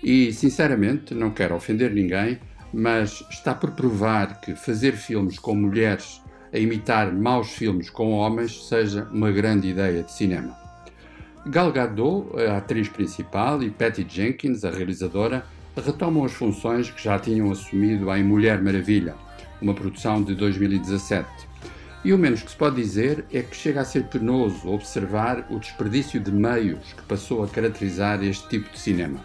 E, 0.01 0.32
sinceramente, 0.32 1.13
não 1.13 1.30
quero 1.30 1.54
ofender 1.54 1.92
ninguém, 1.92 2.39
mas 2.74 3.22
está 3.30 3.54
por 3.54 3.72
provar 3.72 4.39
que 4.39 4.56
fazer 4.56 4.94
filmes 4.94 5.38
com 5.38 5.54
mulheres 5.54 6.22
a 6.54 6.58
imitar 6.58 7.12
maus 7.12 7.50
filmes 7.50 7.89
com 7.89 8.12
homens 8.12 8.66
seja 8.70 9.10
uma 9.12 9.30
grande 9.30 9.68
ideia 9.68 10.01
de 10.04 10.12
cinema. 10.13 10.58
Gal 11.48 11.70
Gadot, 11.70 12.30
a 12.39 12.60
atriz 12.60 12.88
principal, 12.88 13.62
e 13.62 13.70
Patty 13.70 14.08
Jenkins, 14.08 14.63
a 14.63 14.72
realizadora, 14.72 15.44
retomam 15.75 16.24
as 16.24 16.32
funções 16.32 16.89
que 16.89 17.04
já 17.04 17.20
tinham 17.20 17.51
assumido 17.51 18.10
em 18.16 18.24
Mulher 18.24 18.62
Maravilha, 18.62 19.16
uma 19.62 19.74
produção 19.74 20.24
de 20.24 20.34
2017. 20.34 21.27
E 22.04 22.13
o 22.13 22.18
menos 22.18 22.44
que 22.44 22.51
se 22.51 22.58
pode 22.58 22.75
dizer 22.75 23.25
é 23.34 23.42
que 23.42 23.56
chega 23.56 23.82
a 23.82 23.86
ser 23.86 24.04
penoso 24.06 24.70
observar 24.70 25.46
o 25.50 25.60
desperdício 25.60 26.20
de 26.20 26.32
meios 26.32 26.94
que 26.94 27.01
passou 27.04 27.44
a 27.44 27.48
caracterizar 27.48 28.24
este 28.24 28.48
tipo 28.48 28.72
de 28.72 28.80
cinema. 28.80 29.20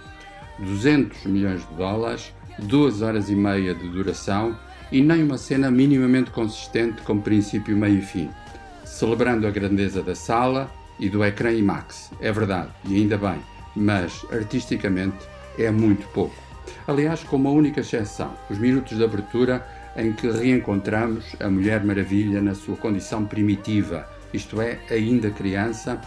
200 0.59 1.25
milhões 1.27 1.67
de 1.69 1.75
dólares, 1.75 2.33
duas 2.59 3.03
horas 3.03 3.29
e 3.29 3.35
meia 3.35 3.75
de 3.75 3.89
duração 3.89 4.59
e 4.91 5.01
nem 5.03 5.23
uma 5.23 5.39
cena 5.39 5.71
minimamente 5.71 6.31
consistente 6.31 7.03
com 7.03 7.21
princípio, 7.21 7.77
meio 7.77 7.99
e 7.99 8.03
fim. 8.03 8.31
Celebrando 8.85 9.47
a 9.47 9.51
grandeza 9.51 10.03
da 10.03 10.15
sala 10.15 10.71
e 10.99 11.09
do 11.09 11.25
ecrã 11.25 11.51
IMAX, 11.51 12.11
é 12.21 12.31
verdade, 12.31 12.71
e 12.87 12.97
ainda 12.97 13.17
bem, 13.17 13.41
mas 13.75 14.25
artisticamente 14.31 15.27
é 15.59 15.71
muito 15.71 16.07
pouco. 16.09 16.37
Aliás, 16.87 17.23
com 17.23 17.37
uma 17.37 17.51
única 17.51 17.81
exceção, 17.81 18.35
os 18.51 18.59
minutos 18.59 18.97
de 18.97 19.05
abertura 19.05 19.67
em 19.97 20.13
que 20.13 20.31
reencontramos 20.31 21.37
a 21.41 21.49
Mulher 21.49 21.85
Maravilha 21.85 22.41
na 22.41 22.55
sua 22.55 22.77
condição 22.77 23.25
primitiva, 23.25 24.09
isto 24.33 24.61
é, 24.61 24.79
ainda 24.91 25.31
criança, 25.31 26.01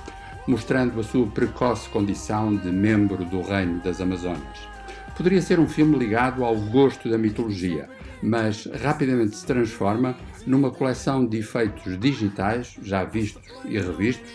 mostrando 0.48 1.00
a 1.00 1.04
sua 1.04 1.28
precoce 1.28 1.90
condição 1.90 2.56
de 2.56 2.72
membro 2.72 3.24
do 3.26 3.42
Reino 3.42 3.80
das 3.82 4.02
Amazonas. 4.02 4.76
Poderia 5.16 5.42
ser 5.42 5.60
um 5.60 5.68
filme 5.68 5.98
ligado 5.98 6.44
ao 6.44 6.56
gosto 6.56 7.10
da 7.10 7.18
mitologia, 7.18 7.88
mas 8.22 8.66
rapidamente 8.66 9.36
se 9.38 9.46
transforma 9.46 10.16
numa 10.46 10.72
coleção 10.72 11.26
de 11.26 11.40
efeitos 11.40 12.00
digitais, 12.00 12.78
já 12.82 13.04
vistos 13.04 13.44
e 13.66 13.80
revistos, 13.80 14.30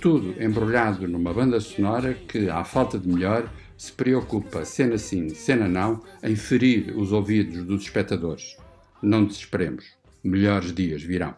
tudo 0.00 0.34
embrulhado 0.42 1.08
numa 1.08 1.32
banda 1.32 1.58
sonora 1.58 2.14
que, 2.14 2.50
à 2.50 2.64
falta 2.64 2.98
de 2.98 3.08
melhor, 3.08 3.48
se 3.76 3.92
preocupa, 3.92 4.64
cena 4.64 4.98
sim, 4.98 5.28
cena 5.30 5.68
não, 5.68 6.00
em 6.22 6.36
ferir 6.36 6.96
os 6.96 7.12
ouvidos 7.12 7.64
dos 7.64 7.82
espectadores. 7.82 8.56
Não 9.02 9.24
desesperemos, 9.24 9.84
melhores 10.24 10.72
dias 10.72 11.02
virão. 11.02 11.34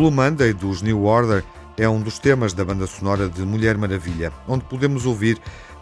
Blue 0.00 0.10
Monday 0.10 0.54
dos 0.54 0.80
New 0.80 1.04
Order 1.04 1.44
é 1.76 1.86
um 1.86 2.00
dos 2.00 2.18
temas 2.18 2.54
da 2.54 2.64
banda 2.64 2.86
sonora 2.86 3.28
de 3.28 3.42
Mulher 3.42 3.76
Maravilha, 3.76 4.32
onde 4.48 4.64
podemos 4.64 5.04
ouvir 5.04 5.38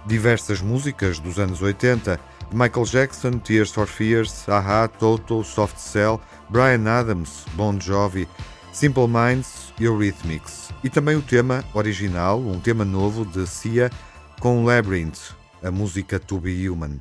diversas 0.07 0.61
músicas 0.61 1.21
dos 1.21 1.39
anos 1.39 1.63
80 1.63 2.19
de 2.51 2.57
Michael 2.57 2.85
Jackson, 2.85 3.39
Tears 3.39 3.71
for 3.71 3.87
Fears, 3.87 4.49
Aha, 4.49 4.89
Toto, 4.89 5.45
Soft 5.45 5.79
Cell, 5.79 6.21
Brian 6.51 6.85
Adams, 6.91 7.45
Bon 7.55 7.79
Jovi, 7.81 8.27
Simple 8.73 9.07
Minds 9.07 9.73
e 9.79 9.85
Eurythmics. 9.85 10.71
E 10.83 10.91
também 10.91 11.15
o 11.15 11.23
tema 11.23 11.63
original, 11.73 12.41
um 12.41 12.59
tema 12.59 12.85
novo 12.85 13.25
de 13.25 13.47
Sia 13.47 13.89
com 14.41 14.65
Labyrinth, 14.65 15.31
a 15.63 15.71
música 15.71 16.19
To 16.19 16.41
Be 16.41 16.69
Human. 16.69 17.01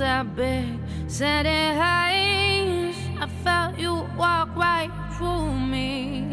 Skies 0.00 0.24
that 0.24 0.34
big, 0.36 0.78
setting 1.08 1.76
highs. 1.76 2.96
I 3.20 3.28
felt 3.44 3.78
you 3.78 4.06
walk 4.16 4.56
right 4.56 4.90
through 5.16 5.52
me. 5.52 6.24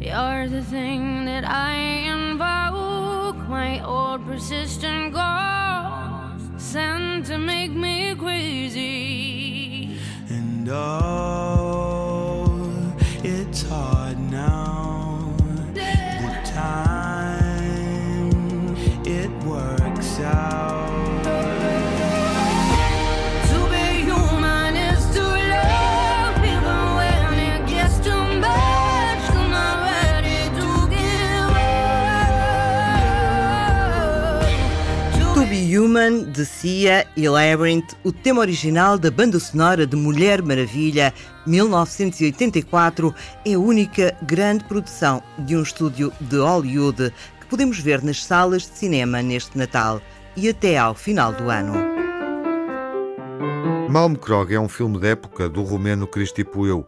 You're 0.00 0.48
the 0.48 0.62
thing 0.62 1.24
that 1.26 1.44
I 1.48 1.74
invoke, 2.14 3.36
my 3.48 3.84
old 3.84 4.26
persistent 4.26 5.14
ghost, 5.14 6.60
sent 6.60 7.26
to 7.26 7.38
make 7.38 7.70
me 7.72 8.14
crazy. 8.16 9.96
And 10.28 10.68
oh, 10.70 12.02
it's 13.22 13.62
hard 13.62 14.18
now. 14.18 15.32
The 15.74 16.40
time 16.44 18.30
it 19.04 19.30
works 19.44 20.18
out. 20.20 20.69
Be 35.50 35.76
Human 35.76 36.30
de 36.30 36.46
Cia 36.46 37.04
e 37.16 37.28
Labyrinth, 37.28 37.96
o 38.04 38.12
tema 38.12 38.40
original 38.40 38.96
da 38.96 39.10
banda 39.10 39.40
sonora 39.40 39.84
de 39.84 39.96
Mulher 39.96 40.40
Maravilha, 40.40 41.12
1984, 41.44 43.12
é 43.44 43.54
a 43.54 43.58
única 43.58 44.16
grande 44.22 44.62
produção 44.62 45.20
de 45.40 45.56
um 45.56 45.62
estúdio 45.64 46.12
de 46.20 46.36
Hollywood 46.36 47.12
que 47.40 47.46
podemos 47.46 47.80
ver 47.80 48.00
nas 48.00 48.22
salas 48.22 48.62
de 48.62 48.78
cinema 48.78 49.20
neste 49.22 49.58
Natal 49.58 50.00
e 50.36 50.48
até 50.48 50.78
ao 50.78 50.94
final 50.94 51.32
do 51.32 51.50
ano. 51.50 51.74
Malmkrog 53.88 54.54
é 54.54 54.60
um 54.60 54.68
filme 54.68 55.00
de 55.00 55.08
época 55.08 55.48
do 55.48 55.64
romeno 55.64 56.06
Cristi 56.06 56.44
Puiu. 56.44 56.86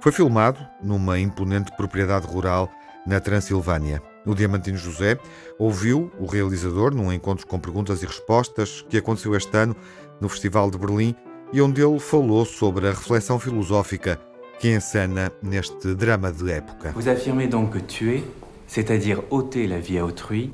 Foi 0.00 0.12
filmado 0.12 0.64
numa 0.80 1.18
imponente 1.18 1.76
propriedade 1.76 2.28
rural 2.28 2.70
na 3.04 3.18
Transilvânia. 3.18 4.00
O 4.26 4.34
Diamantino 4.34 4.76
José 4.76 5.18
ouviu 5.58 6.10
o 6.18 6.26
realizador 6.26 6.94
num 6.94 7.12
encontro 7.12 7.46
com 7.46 7.58
perguntas 7.58 8.02
e 8.02 8.06
respostas 8.06 8.84
que 8.88 8.98
aconteceu 8.98 9.34
este 9.34 9.56
ano 9.56 9.74
no 10.20 10.28
Festival 10.28 10.70
de 10.70 10.78
Berlim 10.78 11.14
e 11.52 11.60
onde 11.60 11.80
ele 11.80 11.98
falou 11.98 12.44
sobre 12.44 12.88
a 12.88 12.90
reflexão 12.90 13.38
filosófica 13.38 14.20
que 14.58 14.68
encena 14.68 15.32
neste 15.42 15.94
drama 15.94 16.32
de 16.32 16.50
época. 16.50 16.92
Vous 16.92 17.08
affirmez 17.08 17.46
donc 17.46 17.72
que 17.72 17.78
tuer, 17.78 18.24
c'est-à-dire 18.66 19.22
ôter 19.30 19.66
la 19.66 19.78
vie 19.78 19.98
à 19.98 20.04
autrui, 20.04 20.52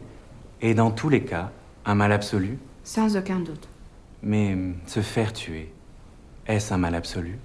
est 0.61 0.75
dans 0.75 0.91
tous 0.91 1.09
les 1.09 1.23
cas 1.23 1.51
un 1.85 1.95
mal 1.95 2.13
absolu 2.13 2.59
Sans 2.85 3.17
aucun 3.17 3.41
doute. 3.41 3.69
Mais 4.23 4.53
hum, 4.53 4.75
se 4.87 5.01
faire 5.01 5.33
tuer, 5.33 5.73
est-ce 6.47 6.73
un 6.73 6.79
mal 6.79 6.95
absolu 6.95 7.39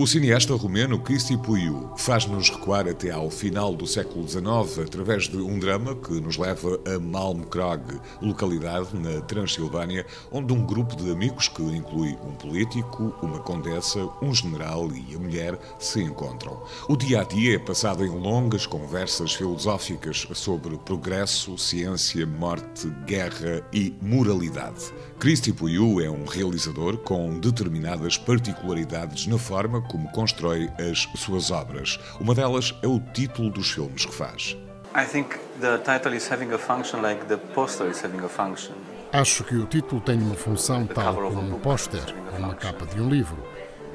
O 0.00 0.06
cineasta 0.06 0.54
romeno 0.54 0.96
Cristi 1.00 1.36
Puiu 1.36 1.90
faz-nos 1.96 2.50
recuar 2.50 2.86
até 2.86 3.10
ao 3.10 3.28
final 3.28 3.74
do 3.74 3.84
século 3.84 4.28
XIX 4.28 4.86
através 4.86 5.26
de 5.26 5.38
um 5.38 5.58
drama 5.58 5.96
que 5.96 6.20
nos 6.20 6.36
leva 6.36 6.78
a 6.86 7.00
Malmkrog, 7.00 8.00
localidade 8.22 8.96
na 8.96 9.20
Transilvânia, 9.22 10.06
onde 10.30 10.52
um 10.52 10.64
grupo 10.64 10.94
de 10.94 11.10
amigos 11.10 11.48
que 11.48 11.62
inclui 11.62 12.16
um 12.24 12.32
político, 12.34 13.12
uma 13.20 13.40
condessa, 13.40 14.08
um 14.22 14.32
general 14.32 14.88
e 14.92 15.16
a 15.16 15.18
mulher 15.18 15.58
se 15.80 16.00
encontram. 16.00 16.62
O 16.88 16.96
dia 16.96 17.22
a 17.22 17.24
dia 17.24 17.56
é 17.56 17.58
passado 17.58 18.06
em 18.06 18.08
longas 18.08 18.66
conversas 18.66 19.34
filosóficas 19.34 20.28
sobre 20.32 20.78
progresso, 20.78 21.58
ciência, 21.58 22.24
morte, 22.24 22.88
guerra 23.04 23.66
e 23.72 23.92
moralidade. 24.00 24.92
Cristi 25.18 25.52
Puiu 25.52 26.00
é 26.00 26.08
um 26.08 26.24
realizador 26.24 26.96
com 26.98 27.40
determinadas 27.40 28.16
particularidades 28.16 29.26
na 29.26 29.36
forma 29.36 29.82
como 29.82 30.08
constrói 30.12 30.70
as 30.78 31.08
suas 31.20 31.50
obras. 31.50 31.98
Uma 32.20 32.36
delas 32.36 32.72
é 32.82 32.86
o 32.86 33.00
título 33.00 33.50
dos 33.50 33.68
filmes 33.72 34.06
que 34.06 34.14
faz. 34.14 34.56
I 34.94 35.04
think 35.04 35.36
the 35.60 35.78
title 35.78 36.16
is 36.16 36.30
having 36.30 36.52
a 36.52 36.58
function 36.58 37.00
like 37.02 37.24
the 37.26 37.36
poster 37.36 37.90
is 37.90 38.00
having 38.04 38.24
a 38.24 38.28
function. 38.28 38.74
Acho 39.12 39.42
que 39.42 39.56
o 39.56 39.66
título 39.66 40.00
tem 40.00 40.22
uma 40.22 40.36
função 40.36 40.86
tal 40.86 41.16
como 41.16 41.56
um 41.56 41.58
póster 41.58 42.14
ou 42.32 42.38
uma 42.38 42.54
capa 42.54 42.86
de 42.86 43.00
um 43.00 43.08
livro. 43.08 43.42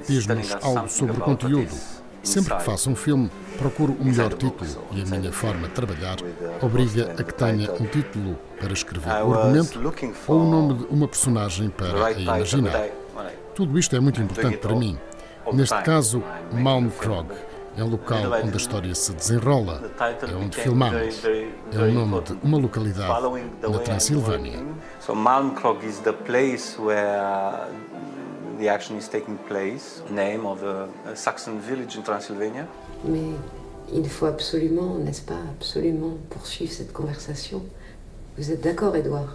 Diz-nos 0.05 0.51
algo 0.61 0.89
sobre 0.89 1.15
o 1.15 1.21
conteúdo. 1.21 2.02
Sempre 2.23 2.55
que 2.55 2.63
faço 2.63 2.89
um 2.89 2.95
filme, 2.95 3.29
procuro 3.57 3.93
o 3.99 4.05
melhor 4.05 4.33
título 4.33 4.69
e 4.93 5.01
a 5.01 5.05
minha 5.05 5.31
forma 5.31 5.67
de 5.67 5.73
trabalhar 5.73 6.15
obriga 6.61 7.13
a 7.19 7.23
que 7.23 7.33
tenha 7.33 7.71
um 7.73 7.85
título 7.85 8.39
para 8.59 8.71
escrever 8.71 9.09
o 9.09 9.33
argumento 9.33 9.79
ou 10.27 10.39
o 10.39 10.49
nome 10.49 10.73
de 10.75 10.85
uma 10.85 11.07
personagem 11.07 11.69
para 11.69 12.07
a 12.07 12.11
imaginar. 12.13 12.87
Tudo 13.53 13.77
isto 13.77 13.95
é 13.95 13.99
muito 13.99 14.21
importante 14.21 14.57
para 14.57 14.73
mim. 14.73 14.97
Neste 15.51 15.81
caso, 15.81 16.23
Malmkrog 16.53 17.27
é 17.75 17.83
o 17.83 17.87
local 17.87 18.31
onde 18.43 18.53
a 18.53 18.57
história 18.57 18.95
se 18.95 19.13
desenrola, 19.13 19.81
é 19.99 20.35
onde 20.35 20.55
filmamos. 20.57 21.21
É 21.25 21.77
o 21.77 21.91
nome 21.91 22.21
de 22.21 22.33
uma 22.41 22.57
localidade 22.57 23.21
na 23.61 23.79
Transilvânia. 23.79 24.59
So 25.01 25.13
Malmkrog 25.13 25.85
is 25.85 25.99
the 25.99 26.13
place 26.13 26.79
where 26.79 27.67
the 28.63 28.69
action 28.69 28.95
is 28.97 29.09
taking 29.09 29.37
place, 29.49 30.01
name 30.09 30.45
of 30.45 30.63
a, 30.63 30.87
a 31.05 31.15
Saxon 31.15 31.59
village 31.59 31.97
in 31.97 32.01
Transylvania. 32.01 32.65
Mais 33.03 33.35
il 33.93 34.09
faut 34.09 34.25
absolument, 34.25 34.97
n'est-ce 34.99 35.21
pas, 35.21 35.41
absolument 35.57 36.17
poursuivre 36.29 36.71
cette 36.71 36.93
conversation. 36.93 37.61
Vous 38.37 38.51
êtes 38.51 38.61
d'accord, 38.61 38.95
Edouard 38.95 39.33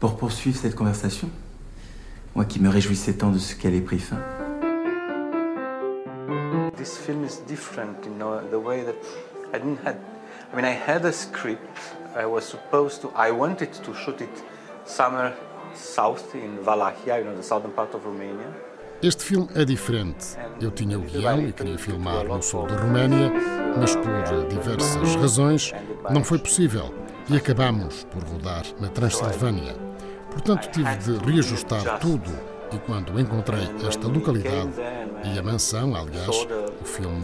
Pour 0.00 0.16
poursuivre 0.16 0.58
cette 0.58 0.74
conversation 0.74 1.30
Moi 2.34 2.44
qui 2.44 2.60
me 2.60 2.68
réjouissais 2.68 3.12
tant 3.12 3.30
de 3.30 3.38
ce 3.38 3.54
qu'elle 3.54 3.74
ait 3.74 3.80
pris 3.80 4.00
fin. 4.00 4.18
This 6.76 6.98
film 6.98 7.24
is 7.24 7.38
different 7.46 8.04
in 8.04 8.20
uh, 8.20 8.40
the 8.50 8.58
way 8.58 8.82
that 8.82 8.96
I 9.54 9.58
didn't 9.58 9.78
had. 9.86 9.96
I 10.52 10.56
mean, 10.56 10.64
I 10.64 10.74
had 10.74 11.04
a 11.04 11.12
script. 11.12 11.78
I 12.16 12.26
was 12.26 12.42
supposed 12.42 13.00
to. 13.02 13.12
I 13.16 13.30
wanted 13.30 13.70
to 13.70 13.94
shoot 13.94 14.20
it 14.20 14.42
somewhere 14.84 15.34
south 15.76 16.34
in 16.34 16.58
you 16.58 17.24
know, 17.24 17.36
the 17.36 17.42
southern 17.42 17.72
part 17.72 17.94
of 17.94 18.04
Romania. 18.04 18.74
Este 19.02 19.22
filme 19.22 19.48
é 19.54 19.64
diferente. 19.64 20.36
Eu 20.60 20.70
tinha 20.70 20.98
o 20.98 21.02
guião 21.02 21.40
e 21.40 21.52
queria 21.52 21.76
filmar 21.76 22.24
no 22.24 22.40
sul 22.42 22.66
da 22.66 22.76
Roménia, 22.76 23.30
mas 23.78 23.94
por 23.96 24.48
diversas 24.48 25.14
razões 25.16 25.72
não 26.10 26.24
foi 26.24 26.38
possível 26.38 26.94
e 27.28 27.36
acabamos 27.36 28.04
por 28.04 28.22
rodar 28.22 28.64
na 28.80 28.88
Transilvânia. 28.88 29.74
Portanto, 30.30 30.70
tive 30.70 30.96
de 30.96 31.30
reajustar 31.30 31.98
tudo 31.98 32.30
e 32.72 32.78
quando 32.78 33.18
encontrei 33.20 33.68
esta 33.86 34.08
localidade 34.08 34.72
e 35.24 35.38
a 35.38 35.42
mansão, 35.42 35.94
aliás, 35.94 36.46
o 36.80 36.84
filme 36.84 37.22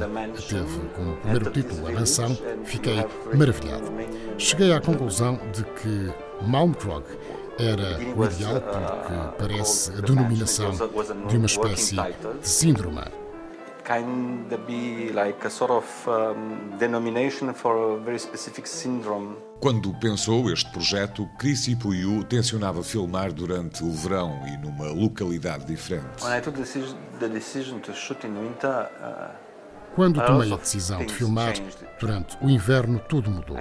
teve 0.49 0.81
como 0.95 1.17
primeiro 1.17 1.51
título 1.51 1.89
a 1.89 1.93
mansão, 1.93 2.37
fiquei 2.65 3.05
maravilhado. 3.35 3.91
Cheguei 4.39 4.73
à 4.73 4.81
conclusão 4.81 5.41
de 5.53 5.65
que 5.65 6.13
Malmkrog 6.47 7.05
era 7.61 7.99
o 8.17 8.25
ideal 8.25 8.61
porque 8.61 9.37
parece 9.39 9.93
a 9.93 10.01
denominação 10.01 10.71
de 11.29 11.37
uma 11.37 11.47
espécie 11.47 11.95
de 11.95 12.49
síndrome. 12.49 13.01
Kind 13.85 14.53
of 14.53 14.63
be 14.67 15.11
like 15.13 15.45
a 15.45 15.51
sort 15.51 15.73
of 15.73 15.85
um, 16.07 16.77
denomination 16.79 17.53
for 17.53 17.97
a 17.99 18.05
very 18.05 18.19
specific 18.21 18.69
syndrome. 18.69 19.37
Quando 19.59 19.93
pensou 19.95 20.51
este 20.53 20.71
projeto, 20.71 21.29
Cristi 21.39 21.75
Puiu 21.75 22.23
tencionava 22.23 22.85
filmar 22.85 23.33
durante 23.33 23.83
o 23.83 23.91
verão 23.91 24.43
e 24.47 24.57
numa 24.59 24.87
localidade 24.93 25.65
diferente. 25.65 26.23
When 26.23 26.39
I 26.39 26.41
took 26.41 26.57
the 26.57 26.63
decision, 26.63 26.97
the 27.19 27.29
decision 27.29 27.81
to 27.81 27.93
shoot 27.93 28.25
in 28.25 28.39
winter, 28.39 28.89
uh, 29.03 29.35
Quando 29.95 30.25
tomei 30.25 30.53
a 30.53 30.57
decisão 30.57 31.05
de 31.05 31.13
filmar, 31.13 31.55
durante 31.99 32.37
o 32.41 32.49
inverno 32.49 33.01
tudo 33.09 33.31
mudou. 33.31 33.57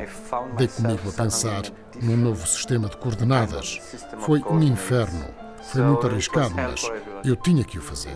Dei 0.57 0.67
comigo 0.67 1.09
a 1.09 1.11
pensar 1.11 1.63
num 2.01 2.17
novo 2.17 2.47
sistema 2.47 2.87
de 2.87 2.97
coordenadas. 2.97 3.79
Foi 4.19 4.41
um 4.43 4.61
inferno. 4.61 5.25
Foi 5.63 5.81
muito 5.81 6.07
arriscado, 6.07 6.55
mas 6.55 6.89
eu 7.25 7.35
tinha 7.35 7.63
que 7.63 7.77
o 7.77 7.81
fazer. 7.81 8.15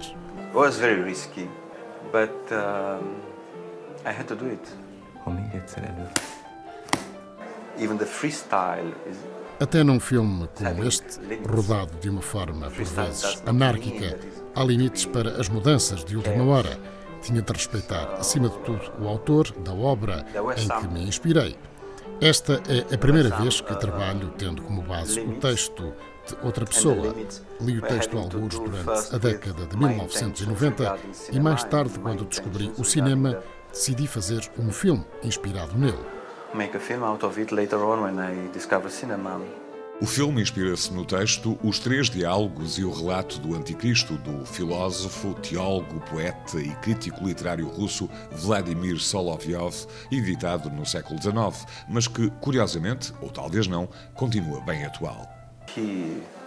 it 0.54 0.60
was 0.60 0.78
very 0.78 1.02
risky, 1.02 1.50
but 2.12 2.32
um, 2.52 3.16
I 4.06 4.12
had 4.12 4.28
to 4.28 4.36
do 4.36 4.46
it. 4.46 4.62
Even 7.80 7.98
the 7.98 8.06
freestyle 8.06 8.94
is 9.10 9.18
Até 9.60 9.84
num 9.84 10.00
filme 10.00 10.48
como 10.54 10.84
este, 10.84 11.20
rodado 11.48 11.98
de 12.00 12.10
uma 12.10 12.22
forma 12.22 12.70
por 12.70 12.84
vezes 12.84 13.42
anárquica, 13.46 14.20
há 14.54 14.64
limites 14.64 15.06
para 15.06 15.40
as 15.40 15.48
mudanças 15.48 16.04
de 16.04 16.18
última 16.18 16.44
hora. 16.44 16.78
Tinha 17.24 17.42
de 17.42 17.54
respeitar, 17.54 18.14
acima 18.20 18.50
de 18.50 18.58
tudo, 18.60 18.92
o 19.00 19.08
autor 19.08 19.52
da 19.60 19.74
obra 19.74 20.26
em 20.58 20.68
que 20.68 20.88
me 20.88 21.04
inspirei. 21.08 21.58
Esta 22.22 22.62
é 22.70 22.94
a 22.94 22.98
primeira 22.98 23.30
vez 23.38 23.62
que 23.62 23.76
trabalho 23.76 24.30
tendo 24.38 24.62
como 24.62 24.82
base 24.82 25.20
o 25.20 25.40
texto 25.40 25.94
de 26.28 26.38
outra 26.44 26.66
pessoa. 26.66 27.16
Li 27.60 27.80
o 27.80 27.82
texto 27.82 28.18
alguns 28.18 28.60
durante 28.60 29.16
a 29.16 29.18
década 29.18 29.66
de 29.66 29.78
1990 29.78 30.98
e 31.32 31.40
mais 31.40 31.64
tarde, 31.64 31.98
quando 32.00 32.26
descobri 32.26 32.72
o 32.78 32.84
cinema, 32.84 33.42
decidi 33.72 34.06
fazer 34.08 34.50
um 34.60 34.72
filme 34.72 35.06
inspirado 35.24 35.78
nele. 35.78 36.14
make 36.54 36.76
a 36.76 36.80
film 36.80 37.04
out 37.04 37.24
of 37.24 37.38
it 37.40 37.52
later 37.52 37.84
on 37.84 38.04
when 38.04 38.20
I 38.20 38.52
discovered 38.54 38.92
cinema. 38.92 39.42
O 40.02 40.06
filme 40.06 40.42
inspira-se 40.42 40.92
no 40.92 41.06
texto 41.06 41.58
Os 41.64 41.80
Três 41.80 42.10
Diálogos 42.10 42.78
e 42.78 42.84
o 42.84 42.92
Relato 42.92 43.40
do 43.40 43.56
Anticristo, 43.56 44.18
do 44.18 44.46
filósofo, 44.46 45.34
teólogo, 45.36 46.02
poeta 46.02 46.60
e 46.60 46.76
crítico 46.78 47.24
literário 47.24 47.68
russo 47.68 48.10
Vladimir 48.32 49.00
Solovyov, 49.00 49.88
editado 50.12 50.70
no 50.70 50.86
século 50.86 51.22
XIX, 51.22 51.66
mas 51.88 52.08
que, 52.08 52.30
curiosamente, 52.42 53.14
ou 53.22 53.30
talvez 53.30 53.68
não, 53.68 53.88
continua 54.14 54.60
bem 54.62 54.84
atual. 54.84 55.32
He 55.78 56.43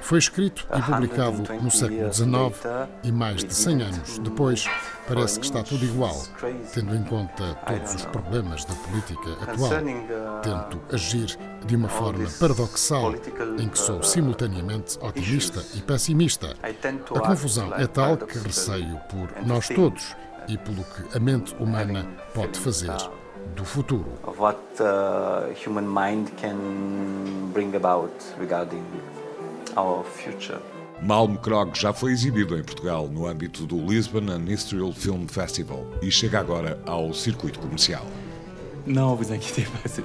Foi 0.00 0.18
escrito 0.18 0.66
e 0.76 0.82
publicado 0.82 1.42
no 1.62 1.70
século 1.70 2.12
XIX 2.12 2.88
e 3.02 3.10
mais 3.10 3.42
de 3.42 3.54
100 3.54 3.82
anos 3.82 4.18
depois, 4.18 4.68
parece 5.06 5.40
que 5.40 5.46
está 5.46 5.62
tudo 5.62 5.84
igual, 5.84 6.14
tendo 6.74 6.94
em 6.94 7.02
conta 7.04 7.54
todos 7.66 7.94
os 7.94 8.04
problemas 8.06 8.64
da 8.64 8.74
política 8.74 9.32
atual. 9.42 9.70
Tento 10.42 10.80
agir 10.94 11.38
de 11.64 11.76
uma 11.76 11.88
forma 11.88 12.28
paradoxal, 12.38 13.14
em 13.58 13.68
que 13.68 13.78
sou 13.78 14.02
simultaneamente 14.02 14.98
otimista 15.00 15.64
e 15.74 15.80
pessimista. 15.80 16.54
A 16.62 17.20
confusão 17.20 17.74
é 17.74 17.86
tal 17.86 18.16
que 18.16 18.38
receio 18.38 19.00
por 19.10 19.28
nós 19.46 19.68
todos 19.68 20.14
e 20.48 20.56
pelo 20.56 20.84
que 20.84 21.16
a 21.16 21.20
mente 21.20 21.54
humana 21.58 22.06
pode 22.34 22.58
fazer 22.58 22.92
do 23.58 23.64
futuro. 23.64 24.04
What 24.38 24.58
uh, 24.80 25.52
human 25.64 25.86
mind 25.86 26.30
can 26.40 27.50
bring 27.52 27.74
about 27.74 28.12
regarding 28.38 28.84
our 29.76 30.04
future. 30.04 30.60
Malmkrog 31.02 31.76
já 31.78 31.92
foi 31.92 32.12
exibido 32.12 32.56
em 32.56 32.62
Portugal 32.62 33.08
no 33.08 33.26
âmbito 33.26 33.66
do 33.66 33.76
Lisbon 33.76 34.30
and 34.32 34.48
Israel 34.48 34.92
Film 34.92 35.26
Festival 35.28 35.84
e 36.02 36.10
chega 36.10 36.38
agora 36.40 36.78
ao 36.86 37.12
circuito 37.12 37.58
comercial. 37.60 38.04
Non, 38.86 39.14
vous 39.16 39.30
inquiétez 39.32 39.66
pas. 39.66 39.88
c'est- 39.88 40.04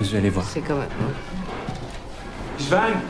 Je 0.00 0.10
vais 0.12 0.18
aller 0.18 0.30
voir. 0.30 0.46
C'est 0.46 0.60
quand 0.62 0.76
même. 0.78 0.88
Svan 2.58 3.00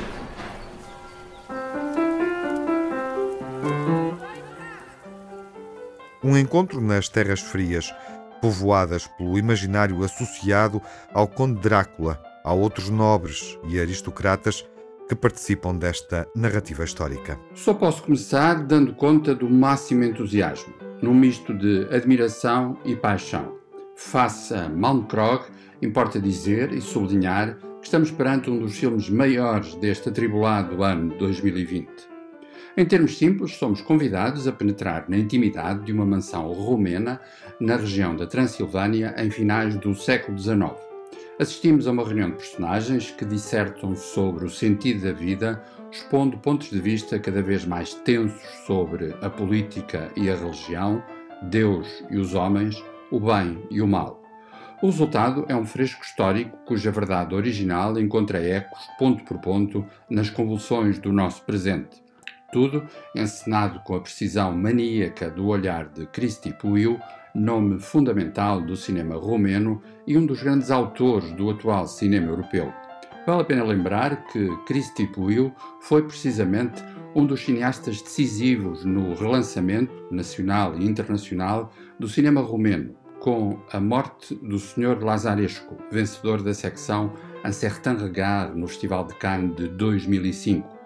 Um 6.23 6.37
encontro 6.37 6.81
nas 6.81 7.09
terras 7.09 7.41
frias, 7.41 7.95
povoadas 8.41 9.07
pelo 9.07 9.39
imaginário 9.39 10.03
associado 10.03 10.83
ao 11.13 11.29
Conde 11.29 11.61
Drácula, 11.61 12.21
a 12.45 12.53
outros 12.53 12.89
nobres 12.89 13.59
e 13.69 13.79
aristocratas 13.79 14.67
que 15.09 15.15
participam 15.15 15.75
desta 15.77 16.27
narrativa 16.35 16.85
histórica. 16.85 17.39
Só 17.55 17.73
posso 17.73 18.03
começar 18.03 18.65
dando 18.65 18.95
conta 18.95 19.35
do 19.35 19.49
máximo 19.49 20.05
entusiasmo, 20.05 20.75
num 21.01 21.15
misto 21.15 21.55
de 21.55 21.87
admiração 21.95 22.77
e 22.85 22.97
paixão. 22.97 23.57
Face 23.95 24.53
a 24.55 24.69
Malmkrog, 24.69 25.45
importa 25.81 26.21
dizer 26.21 26.73
e 26.73 26.81
sublinhar 26.81 27.57
que 27.81 27.87
estamos 27.87 28.11
perante 28.11 28.51
um 28.51 28.59
dos 28.59 28.77
filmes 28.77 29.09
maiores 29.09 29.75
deste 29.77 30.09
atribulado 30.09 30.83
ano 30.83 31.17
2020. 31.17 32.08
Em 32.79 32.85
termos 32.85 33.19
simples, 33.19 33.57
somos 33.57 33.81
convidados 33.81 34.47
a 34.47 34.53
penetrar 34.53 35.07
na 35.09 35.19
intimidade 35.19 35.85
de 35.85 35.93
uma 35.93 36.07
mansão 36.07 36.47
romena 36.53 37.21
na 37.59 37.75
região 37.75 38.15
da 38.15 38.25
Transilvânia 38.25 39.17
em 39.19 39.29
finais 39.33 39.77
do 39.77 39.97
século 39.97 40.39
XIX. 40.39 40.77
Assistimos 41.41 41.89
a 41.89 41.91
uma 41.91 42.05
reunião 42.05 42.31
de 42.31 42.37
personagens 42.37 43.11
que 43.11 43.25
dissertam 43.25 43.97
sobre 43.97 44.45
o 44.45 44.49
sentido 44.49 45.03
da 45.03 45.13
vida, 45.13 45.61
expondo 45.91 46.39
pontos 46.39 46.71
de 46.71 46.79
vista 46.79 47.19
cada 47.19 47.43
vez 47.43 47.65
mais 47.65 47.95
tensos 47.95 48.41
sobre 48.65 49.13
a 49.21 49.29
política 49.29 50.13
e 50.15 50.31
a 50.31 50.37
religião, 50.37 51.03
Deus 51.51 52.05
e 52.09 52.17
os 52.17 52.33
homens, 52.35 52.81
o 53.11 53.19
bem 53.19 53.61
e 53.73 53.83
o 53.83 53.89
mal. 53.89 54.23
O 54.81 54.87
resultado 54.87 55.45
é 55.49 55.57
um 55.57 55.67
fresco 55.67 56.05
histórico 56.05 56.57
cuja 56.59 56.93
verdade 56.93 57.35
original 57.35 57.99
encontra 57.99 58.41
ecos, 58.41 58.79
ponto 58.97 59.25
por 59.25 59.41
ponto, 59.41 59.85
nas 60.09 60.31
convulsões 60.31 61.01
do 61.01 61.13
nosso 61.13 61.43
presente. 61.43 62.07
Tudo 62.51 62.87
encenado 63.15 63.81
com 63.81 63.95
a 63.95 64.01
precisão 64.01 64.57
maníaca 64.57 65.31
do 65.31 65.49
olhar 65.49 65.87
de 65.89 66.07
Cristi 66.07 66.51
Puiu, 66.51 66.99
nome 67.35 67.79
fundamental 67.79 68.61
do 68.63 68.75
cinema 68.75 69.17
romeno 69.17 69.83
e 70.07 70.17
um 70.17 70.25
dos 70.25 70.43
grandes 70.43 70.71
autores 70.71 71.31
do 71.33 71.51
atual 71.51 71.87
cinema 71.87 72.29
europeu. 72.29 72.73
Vale 73.27 73.43
a 73.43 73.45
pena 73.45 73.63
lembrar 73.63 74.25
que 74.29 74.49
Cristi 74.65 75.07
Puiu 75.07 75.53
foi 75.83 76.03
precisamente 76.03 76.83
um 77.15 77.27
dos 77.27 77.45
cineastas 77.45 78.01
decisivos 78.01 78.83
no 78.83 79.15
relançamento 79.15 79.93
nacional 80.11 80.75
e 80.79 80.87
internacional 80.87 81.71
do 82.01 82.09
cinema 82.09 82.41
romeno, 82.41 82.97
com 83.21 83.61
a 83.71 83.79
morte 83.79 84.35
do 84.37 84.59
Sr. 84.59 85.03
Lazaresco, 85.03 85.77
vencedor 85.91 86.43
da 86.43 86.55
secção 86.55 87.13
Un 87.45 87.53
Certain 87.53 87.97
Regard 87.97 88.59
no 88.59 88.67
Festival 88.67 89.07
de 89.07 89.15
Cannes 89.17 89.55
de 89.57 89.69
2005. 89.69 90.78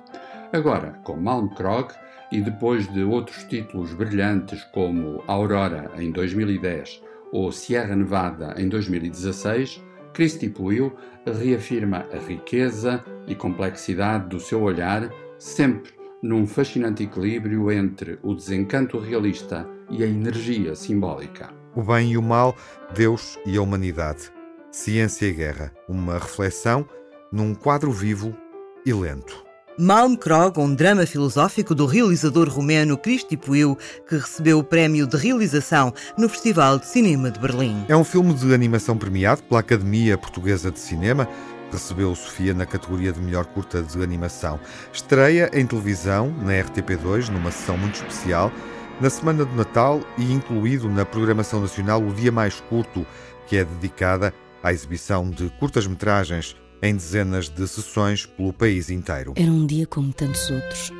Agora, 0.52 1.00
com 1.02 1.16
Malmkrog 1.16 1.94
e 2.30 2.40
depois 2.42 2.86
de 2.92 3.02
outros 3.02 3.42
títulos 3.44 3.94
brilhantes 3.94 4.62
como 4.64 5.22
Aurora 5.26 5.90
em 5.96 6.10
2010 6.10 7.02
ou 7.32 7.50
Sierra 7.50 7.96
Nevada 7.96 8.54
em 8.58 8.68
2016, 8.68 9.82
Christy 10.12 10.50
Puiu 10.50 10.94
reafirma 11.24 12.06
a 12.12 12.18
riqueza 12.18 13.02
e 13.26 13.34
complexidade 13.34 14.28
do 14.28 14.38
seu 14.38 14.62
olhar, 14.62 15.10
sempre 15.38 15.92
num 16.22 16.46
fascinante 16.46 17.04
equilíbrio 17.04 17.72
entre 17.72 18.18
o 18.22 18.34
desencanto 18.34 18.98
realista 18.98 19.66
e 19.90 20.04
a 20.04 20.06
energia 20.06 20.74
simbólica. 20.74 21.50
O 21.74 21.82
bem 21.82 22.12
e 22.12 22.18
o 22.18 22.22
mal, 22.22 22.54
Deus 22.94 23.38
e 23.46 23.56
a 23.56 23.62
humanidade. 23.62 24.30
Ciência 24.70 25.26
e 25.26 25.32
guerra. 25.32 25.72
Uma 25.88 26.14
reflexão 26.14 26.86
num 27.32 27.54
quadro 27.54 27.90
vivo 27.90 28.36
e 28.84 28.92
lento. 28.92 29.51
Malmkrog, 29.78 30.60
um 30.60 30.74
drama 30.74 31.06
filosófico 31.06 31.74
do 31.74 31.86
realizador 31.86 32.46
romeno 32.46 32.98
Cristi 32.98 33.38
Puiu, 33.38 33.78
que 34.06 34.16
recebeu 34.16 34.58
o 34.58 34.64
prémio 34.64 35.06
de 35.06 35.16
realização 35.16 35.94
no 36.18 36.28
Festival 36.28 36.78
de 36.78 36.86
Cinema 36.86 37.30
de 37.30 37.40
Berlim. 37.40 37.82
É 37.88 37.96
um 37.96 38.04
filme 38.04 38.34
de 38.34 38.52
animação 38.52 38.98
premiado 38.98 39.42
pela 39.44 39.60
Academia 39.60 40.18
Portuguesa 40.18 40.70
de 40.70 40.78
Cinema. 40.78 41.26
Recebeu 41.72 42.14
Sofia 42.14 42.52
na 42.52 42.66
categoria 42.66 43.12
de 43.12 43.20
melhor 43.20 43.46
curta 43.46 43.82
de 43.82 44.02
animação. 44.02 44.60
Estreia 44.92 45.50
em 45.54 45.66
televisão, 45.66 46.30
na 46.42 46.52
RTP2, 46.52 47.30
numa 47.30 47.50
sessão 47.50 47.78
muito 47.78 47.94
especial, 47.94 48.52
na 49.00 49.08
semana 49.08 49.46
de 49.46 49.56
Natal 49.56 50.02
e 50.18 50.30
incluído 50.30 50.86
na 50.90 51.06
programação 51.06 51.62
nacional 51.62 52.02
o 52.02 52.12
dia 52.12 52.30
mais 52.30 52.60
curto, 52.68 53.06
que 53.46 53.56
é 53.56 53.64
dedicada 53.64 54.34
à 54.62 54.70
exibição 54.70 55.30
de 55.30 55.48
curtas-metragens 55.58 56.56
em 56.82 56.96
dezenas 56.96 57.48
de 57.48 57.66
sessões 57.68 58.26
pelo 58.26 58.52
país 58.52 58.90
inteiro. 58.90 59.34
Era 59.36 59.50
um 59.50 59.64
dia 59.64 59.86
como 59.86 60.12
tantos 60.12 60.50
outros, 60.50 60.90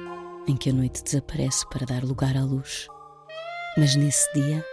em 0.47 0.57
que 0.57 0.71
a 0.71 0.73
noite 0.73 1.03
desaparece 1.03 1.69
para 1.69 1.85
dar 1.85 2.05
lugar 2.05 2.37
à 2.37 2.45
luz. 2.45 2.87
Mas 3.77 3.97
nesse 3.97 4.33
dia, 4.33 4.65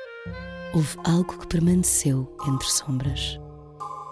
houve 0.74 0.96
algo 1.04 1.40
que 1.40 1.48
permaneceu 1.48 2.32
entre 2.48 2.68
sombras. 2.68 3.40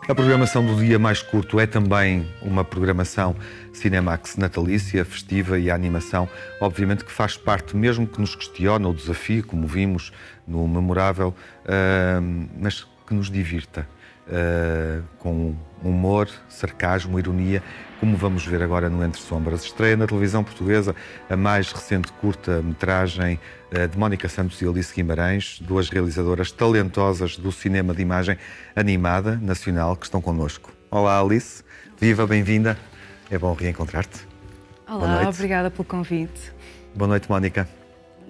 A 0.07 0.15
programação 0.15 0.65
do 0.65 0.77
dia 0.77 0.97
mais 0.97 1.21
curto 1.21 1.59
é 1.59 1.67
também 1.67 2.25
uma 2.41 2.63
programação 2.63 3.35
Cinemax 3.73 4.37
natalícia, 4.37 5.03
festiva 5.03 5.59
e 5.59 5.69
a 5.69 5.75
animação, 5.75 6.29
obviamente 6.61 7.03
que 7.03 7.11
faz 7.11 7.35
parte, 7.35 7.75
mesmo 7.75 8.07
que 8.07 8.21
nos 8.21 8.33
questione 8.33 8.85
o 8.85 8.93
desafio, 8.93 9.45
como 9.45 9.67
vimos 9.67 10.13
no 10.47 10.65
memorável, 10.65 11.35
uh, 11.65 12.47
mas 12.57 12.87
que 13.05 13.13
nos 13.13 13.29
divirta. 13.29 13.85
Uh, 14.27 15.01
com 15.19 15.55
humor, 15.81 16.27
sarcasmo, 16.49 17.17
ironia, 17.17 17.63
como 17.99 18.17
vamos 18.17 18.45
ver 18.45 18.61
agora 18.61 18.89
no 18.89 19.03
Entre 19.03 19.21
Sombras. 19.21 19.63
Estreia 19.63 19.95
na 19.95 20.05
televisão 20.05 20.43
portuguesa 20.43 20.93
a 21.29 21.37
mais 21.37 21.71
recente 21.71 22.11
curta-metragem 22.13 23.39
uh, 23.71 23.87
de 23.87 23.97
Mónica 23.97 24.27
Santos 24.27 24.61
e 24.61 24.67
Alice 24.67 24.93
Guimarães, 24.93 25.59
duas 25.61 25.89
realizadoras 25.89 26.51
talentosas 26.51 27.37
do 27.37 27.51
cinema 27.51 27.93
de 27.93 28.01
imagem 28.01 28.37
animada 28.75 29.37
nacional 29.41 29.95
que 29.95 30.05
estão 30.05 30.21
connosco. 30.21 30.71
Olá, 30.91 31.19
Alice. 31.19 31.63
Viva, 31.99 32.27
bem-vinda. 32.27 32.77
É 33.31 33.37
bom 33.37 33.53
reencontrar-te. 33.53 34.27
Olá, 34.87 35.27
obrigada 35.27 35.69
pelo 35.71 35.83
convite. 35.83 36.53
Boa 36.95 37.07
noite, 37.07 37.29
Mónica. 37.29 37.67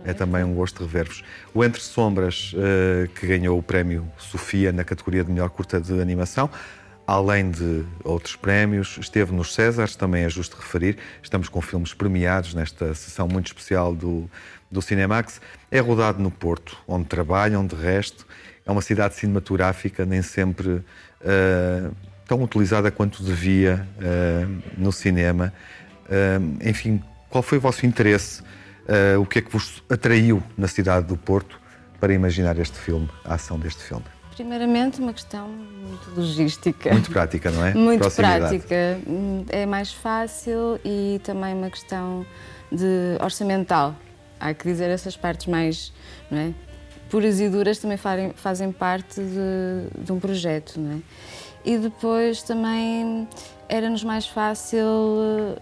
É 0.03 0.13
também 0.13 0.43
um 0.43 0.53
gosto 0.53 0.83
rever-vos. 0.83 1.23
O 1.53 1.63
Entre 1.63 1.81
Sombras, 1.81 2.53
uh, 2.53 3.07
que 3.09 3.27
ganhou 3.27 3.57
o 3.57 3.63
prémio 3.63 4.07
Sofia 4.17 4.71
na 4.71 4.83
categoria 4.83 5.23
de 5.23 5.31
melhor 5.31 5.49
curta 5.49 5.81
de 5.81 5.99
animação, 5.99 6.49
além 7.05 7.49
de 7.49 7.85
outros 8.03 8.35
prémios, 8.35 8.97
esteve 8.99 9.33
nos 9.33 9.53
Césares, 9.53 9.95
também 9.95 10.23
é 10.23 10.29
justo 10.29 10.57
referir. 10.57 10.97
Estamos 11.23 11.47
com 11.47 11.61
filmes 11.61 11.93
premiados 11.93 12.53
nesta 12.53 12.93
sessão 12.93 13.27
muito 13.27 13.47
especial 13.47 13.95
do, 13.95 14.29
do 14.69 14.81
Cinemax. 14.81 15.39
É 15.71 15.79
rodado 15.79 16.21
no 16.21 16.29
Porto, 16.29 16.77
onde 16.87 17.05
trabalham, 17.05 17.65
de 17.65 17.75
resto. 17.75 18.27
É 18.65 18.71
uma 18.71 18.81
cidade 18.81 19.15
cinematográfica, 19.15 20.05
nem 20.05 20.21
sempre 20.21 20.69
uh, 20.69 21.95
tão 22.27 22.43
utilizada 22.43 22.91
quanto 22.91 23.23
devia 23.23 23.87
uh, 23.97 24.61
no 24.77 24.91
cinema. 24.91 25.53
enfim, 26.61 27.01
qual 27.29 27.41
foi 27.41 27.57
o 27.57 27.61
vosso 27.61 27.85
interesse? 27.85 28.41
Uh, 28.87 29.19
o 29.19 29.25
que 29.25 29.39
é 29.39 29.41
que 29.41 29.51
vos 29.51 29.83
atraiu 29.89 30.41
na 30.57 30.67
cidade 30.67 31.07
do 31.07 31.17
Porto 31.17 31.59
para 31.99 32.13
imaginar 32.13 32.57
este 32.57 32.77
filme, 32.77 33.09
a 33.25 33.33
ação 33.33 33.59
deste 33.59 33.83
filme? 33.83 34.05
Primeiramente, 34.33 35.01
uma 35.01 35.13
questão 35.13 35.49
muito 35.49 36.11
logística. 36.15 36.91
Muito 36.91 37.11
prática, 37.11 37.51
não 37.51 37.65
é? 37.65 37.73
Muito 37.75 38.09
prática. 38.11 38.99
É 39.49 39.65
mais 39.65 39.91
fácil 39.91 40.79
e 40.85 41.19
também 41.23 41.55
uma 41.55 41.69
questão 41.69 42.25
de 42.71 43.17
orçamental. 43.19 43.95
Há 44.39 44.53
que 44.53 44.63
dizer 44.65 44.89
essas 44.89 45.17
partes 45.17 45.47
mais 45.47 45.91
não 46.29 46.37
é? 46.37 46.53
puras 47.09 47.39
e 47.39 47.49
duras 47.49 47.79
também 47.79 47.97
fazem, 47.97 48.31
fazem 48.35 48.71
parte 48.71 49.21
de, 49.21 50.03
de 50.03 50.11
um 50.11 50.19
projeto, 50.19 50.79
não 50.79 50.97
é? 50.97 50.99
E 51.65 51.77
depois 51.77 52.41
também 52.43 53.27
era-nos 53.67 54.03
mais 54.03 54.25
fácil 54.27 55.57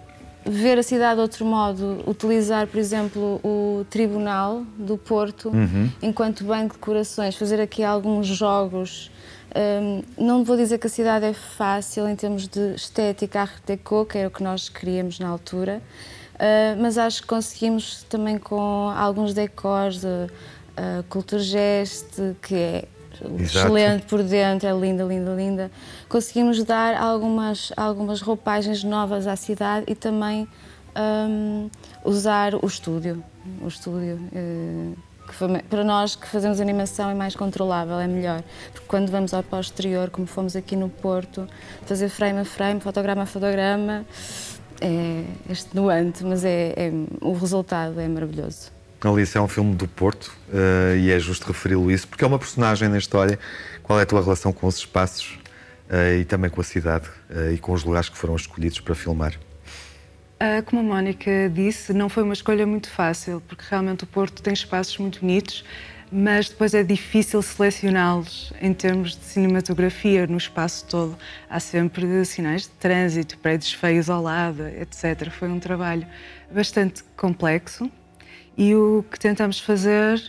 ver 0.45 0.77
a 0.77 0.83
cidade 0.83 1.15
de 1.15 1.21
outro 1.21 1.45
modo, 1.45 2.03
utilizar, 2.05 2.67
por 2.67 2.77
exemplo, 2.77 3.39
o 3.43 3.85
Tribunal 3.89 4.63
do 4.77 4.97
Porto 4.97 5.49
uhum. 5.49 5.89
enquanto 6.01 6.43
banco 6.43 6.75
de 6.75 6.79
corações, 6.79 7.35
fazer 7.35 7.59
aqui 7.59 7.83
alguns 7.83 8.27
jogos. 8.27 9.11
Um, 9.55 10.03
não 10.17 10.43
vou 10.43 10.57
dizer 10.57 10.77
que 10.77 10.87
a 10.87 10.89
cidade 10.89 11.25
é 11.25 11.33
fácil 11.33 12.07
em 12.09 12.15
termos 12.15 12.47
de 12.47 12.75
estética, 12.75 13.41
arte 13.41 13.61
déco, 13.65 14.05
que 14.05 14.17
era 14.17 14.27
o 14.27 14.31
que 14.31 14.43
nós 14.43 14.67
queríamos 14.67 15.17
na 15.17 15.29
altura, 15.29 15.81
uh, 16.35 16.81
mas 16.81 16.97
acho 16.97 17.21
que 17.21 17.27
conseguimos 17.27 18.03
também 18.03 18.37
com 18.37 18.89
alguns 18.89 19.33
decors, 19.33 20.03
uh, 20.03 20.29
a 20.75 21.03
Culture 21.03 21.41
Gest, 21.41 22.19
que 22.41 22.55
é 22.55 22.83
Exato. 23.23 23.41
excelente 23.41 24.05
por 24.05 24.21
dentro, 24.23 24.67
é 24.67 24.71
linda, 24.73 25.03
linda, 25.03 25.33
linda. 25.33 25.71
Conseguimos 26.09 26.63
dar 26.63 26.95
algumas, 26.95 27.71
algumas 27.77 28.21
roupagens 28.21 28.83
novas 28.83 29.27
à 29.27 29.35
cidade 29.35 29.85
e 29.87 29.95
também 29.95 30.47
hum, 30.97 31.69
usar 32.03 32.53
o 32.55 32.65
estúdio. 32.65 33.23
O 33.61 33.67
estúdio. 33.67 34.19
que 35.27 35.33
foi- 35.33 35.59
para 35.63 35.83
nós 35.83 36.15
que 36.15 36.27
fazemos 36.27 36.59
animação 36.61 37.09
é 37.09 37.15
mais 37.15 37.35
controlável, 37.35 37.99
é 37.99 38.05
melhor. 38.07 38.43
Porque 38.71 38.87
quando 38.87 39.09
vamos 39.09 39.33
ao 39.33 39.41
posterior, 39.41 40.11
como 40.11 40.27
fomos 40.27 40.55
aqui 40.55 40.75
no 40.75 40.87
Porto, 40.87 41.47
fazer 41.85 42.09
frame 42.09 42.39
a 42.41 42.45
frame, 42.45 42.79
fotograma 42.79 43.23
a 43.23 43.25
fotograma, 43.25 44.05
é 44.79 45.23
extenuante, 45.49 46.23
mas 46.23 46.45
é, 46.45 46.73
é- 46.77 46.91
o 47.21 47.33
resultado 47.33 47.99
é 47.99 48.07
maravilhoso. 48.07 48.71
Alice 49.03 49.37
é 49.37 49.41
um 49.41 49.47
filme 49.47 49.75
do 49.75 49.87
Porto 49.87 50.35
eh, 50.51 50.97
e 50.97 51.11
é 51.11 51.19
justo 51.19 51.47
referi-lo 51.47 51.91
isso, 51.91 52.07
porque 52.07 52.23
é 52.23 52.27
uma 52.27 52.39
personagem 52.39 52.89
na 52.89 52.97
história. 52.97 53.37
Qual 53.83 53.99
é 53.99 54.03
a 54.03 54.05
tua 54.05 54.21
relação 54.21 54.51
com 54.51 54.65
os 54.67 54.77
espaços 54.77 55.37
eh, 55.89 56.19
e 56.19 56.25
também 56.25 56.49
com 56.49 56.61
a 56.61 56.63
cidade 56.63 57.07
eh, 57.29 57.53
e 57.53 57.57
com 57.57 57.73
os 57.73 57.83
lugares 57.83 58.09
que 58.09 58.17
foram 58.17 58.35
escolhidos 58.35 58.79
para 58.79 58.95
filmar? 58.95 59.33
Ah, 60.39 60.61
como 60.63 60.81
a 60.81 60.83
Mónica 60.83 61.49
disse, 61.53 61.93
não 61.93 62.09
foi 62.09 62.23
uma 62.23 62.33
escolha 62.33 62.65
muito 62.65 62.89
fácil, 62.89 63.41
porque 63.47 63.63
realmente 63.69 64.03
o 64.03 64.07
Porto 64.07 64.41
tem 64.41 64.53
espaços 64.53 64.97
muito 64.97 65.21
bonitos, 65.21 65.63
mas 66.11 66.49
depois 66.49 66.73
é 66.73 66.83
difícil 66.83 67.41
selecioná-los 67.41 68.51
em 68.61 68.73
termos 68.73 69.15
de 69.15 69.23
cinematografia 69.23 70.25
no 70.27 70.37
espaço 70.37 70.85
todo. 70.85 71.17
Há 71.49 71.59
sempre 71.59 72.25
sinais 72.25 72.63
de 72.63 72.69
trânsito, 72.69 73.37
prédios 73.37 73.73
feios 73.73 74.09
ao 74.09 74.21
lado, 74.21 74.67
etc. 74.67 75.29
Foi 75.29 75.47
um 75.47 75.59
trabalho 75.59 76.05
bastante 76.51 77.03
complexo 77.15 77.89
e 78.57 78.75
o 78.75 79.03
que 79.09 79.19
tentamos 79.19 79.59
fazer 79.59 80.21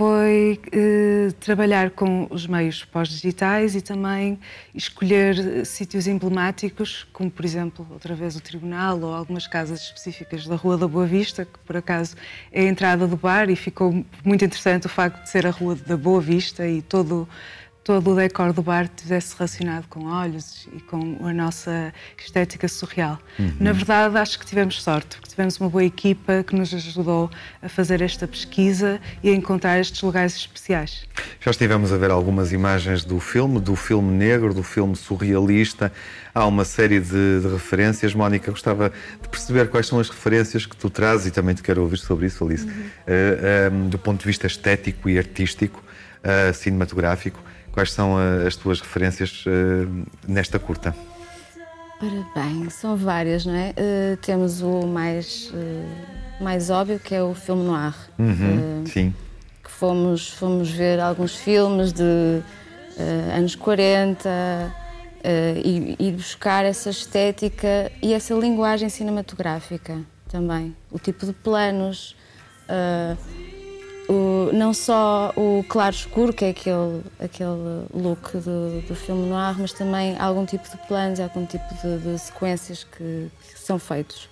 foi 0.00 0.58
eh, 0.72 1.28
trabalhar 1.40 1.90
com 1.90 2.26
os 2.30 2.46
meios 2.46 2.82
pós-digitais 2.86 3.74
e 3.74 3.82
também 3.82 4.38
escolher 4.74 5.38
eh, 5.38 5.64
sítios 5.66 6.06
emblemáticos, 6.06 7.06
como 7.12 7.30
por 7.30 7.44
exemplo, 7.44 7.86
outra 7.90 8.14
vez 8.14 8.34
o 8.34 8.40
Tribunal 8.40 8.98
ou 9.02 9.14
algumas 9.14 9.46
casas 9.46 9.82
específicas 9.82 10.46
da 10.46 10.56
Rua 10.56 10.78
da 10.78 10.88
Boa 10.88 11.04
Vista, 11.04 11.44
que 11.44 11.58
por 11.66 11.76
acaso 11.76 12.16
é 12.50 12.62
a 12.62 12.64
entrada 12.64 13.06
do 13.06 13.14
bar 13.14 13.50
e 13.50 13.56
ficou 13.56 13.92
muito 14.24 14.42
interessante 14.42 14.86
o 14.86 14.88
facto 14.88 15.22
de 15.22 15.28
ser 15.28 15.46
a 15.46 15.50
Rua 15.50 15.74
da 15.74 15.98
Boa 15.98 16.22
Vista 16.22 16.66
e 16.66 16.80
todo 16.80 17.28
todo 17.90 18.12
o 18.12 18.14
decor 18.14 18.52
do 18.52 18.62
bar 18.62 18.84
estivesse 18.84 19.34
relacionado 19.36 19.84
com 19.88 20.04
olhos 20.06 20.68
e 20.72 20.78
com 20.78 21.18
a 21.26 21.32
nossa 21.32 21.92
estética 22.16 22.68
surreal. 22.68 23.18
Uhum. 23.36 23.52
Na 23.58 23.72
verdade, 23.72 24.16
acho 24.16 24.38
que 24.38 24.46
tivemos 24.46 24.80
sorte, 24.80 25.16
porque 25.16 25.30
tivemos 25.30 25.58
uma 25.58 25.68
boa 25.68 25.84
equipa 25.84 26.44
que 26.44 26.54
nos 26.54 26.72
ajudou 26.72 27.28
a 27.60 27.68
fazer 27.68 28.00
esta 28.00 28.28
pesquisa 28.28 29.00
e 29.24 29.30
a 29.30 29.34
encontrar 29.34 29.80
estes 29.80 30.00
lugares 30.02 30.36
especiais. 30.36 31.04
Já 31.40 31.50
estivemos 31.50 31.92
a 31.92 31.96
ver 31.96 32.12
algumas 32.12 32.52
imagens 32.52 33.04
do 33.04 33.18
filme, 33.18 33.58
do 33.58 33.74
filme 33.74 34.12
negro, 34.12 34.54
do 34.54 34.62
filme 34.62 34.94
surrealista. 34.94 35.92
Há 36.32 36.46
uma 36.46 36.64
série 36.64 37.00
de, 37.00 37.40
de 37.40 37.48
referências. 37.48 38.14
Mónica, 38.14 38.52
gostava 38.52 38.92
de 39.20 39.28
perceber 39.28 39.68
quais 39.68 39.88
são 39.88 39.98
as 39.98 40.08
referências 40.08 40.64
que 40.64 40.76
tu 40.76 40.88
trazes 40.88 41.26
e 41.26 41.30
também 41.32 41.56
te 41.56 41.62
quero 41.64 41.82
ouvir 41.82 41.98
sobre 41.98 42.26
isso, 42.26 42.44
Alice. 42.44 42.68
Eh, 43.04 43.66
eh, 43.66 43.70
do 43.88 43.98
ponto 43.98 44.20
de 44.20 44.26
vista 44.26 44.46
estético 44.46 45.10
e 45.10 45.18
artístico, 45.18 45.82
eh, 46.22 46.52
cinematográfico, 46.52 47.42
quais 47.80 47.92
são 47.92 48.20
eh, 48.20 48.46
as 48.46 48.56
tuas 48.56 48.78
referências 48.80 49.42
eh, 49.46 49.86
nesta 50.28 50.58
curta? 50.58 50.94
Ora 52.02 52.26
bem, 52.34 52.68
são 52.68 52.94
várias, 52.94 53.46
não 53.46 53.54
é? 53.54 53.72
Eh, 53.74 54.18
temos 54.20 54.60
o 54.60 54.86
mais, 54.86 55.50
eh, 55.54 56.42
mais 56.44 56.68
óbvio, 56.68 56.98
que 57.00 57.14
é 57.14 57.22
o 57.22 57.32
filme 57.34 57.62
noir. 57.64 57.94
Uhum, 58.18 58.82
Eh, 58.84 58.88
sim. 58.88 59.14
que 59.64 59.70
fomos, 59.70 60.28
fomos 60.28 60.70
ver 60.70 61.00
alguns 61.00 61.34
filmes 61.34 61.90
de 61.92 62.42
anos 63.34 63.54
40 63.54 64.28
eh, 65.24 65.62
e, 65.64 65.96
e 65.98 66.12
buscar 66.12 66.66
essa 66.66 66.90
estética 66.90 67.90
e 68.02 68.12
essa 68.12 68.34
linguagem 68.34 68.90
cinematográfica 68.90 70.00
também. 70.28 70.76
O 70.90 70.98
tipo 70.98 71.24
de 71.24 71.32
planos, 71.32 72.14
não 74.52 74.72
só 74.72 75.32
o 75.36 75.64
claro-escuro, 75.68 76.32
que 76.32 76.44
é 76.44 76.50
aquele, 76.50 77.02
aquele 77.18 77.86
look 77.92 78.32
do, 78.38 78.80
do 78.86 78.94
filme 78.94 79.28
noir, 79.28 79.56
mas 79.58 79.72
também 79.72 80.16
algum 80.18 80.44
tipo 80.44 80.68
de 80.68 80.76
planos, 80.86 81.20
algum 81.20 81.46
tipo 81.46 81.64
de, 81.74 81.98
de 81.98 82.18
sequências 82.18 82.84
que, 82.84 83.30
que 83.52 83.58
são 83.58 83.78
feitos 83.78 84.28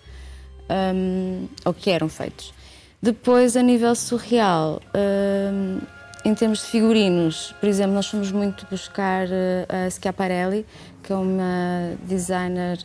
um, 0.69 1.49
ou 1.65 1.75
que 1.75 1.91
eram 1.91 2.09
feitos. 2.09 2.53
Depois, 3.01 3.57
a 3.57 3.63
nível 3.63 3.95
surreal, 3.95 4.81
um, 4.95 5.79
em 6.25 6.35
termos 6.35 6.61
de 6.61 6.67
figurinos, 6.67 7.55
por 7.61 7.69
exemplo, 7.69 7.95
nós 7.95 8.07
fomos 8.07 8.33
muito 8.33 8.67
buscar 8.69 9.27
uh, 9.29 9.87
a 9.87 9.91
Schiaparelli, 9.91 10.67
que 11.03 11.13
é 11.13 11.17
uma 11.17 11.95
designer 12.05 12.79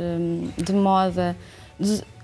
de 0.57 0.73
moda. 0.73 1.35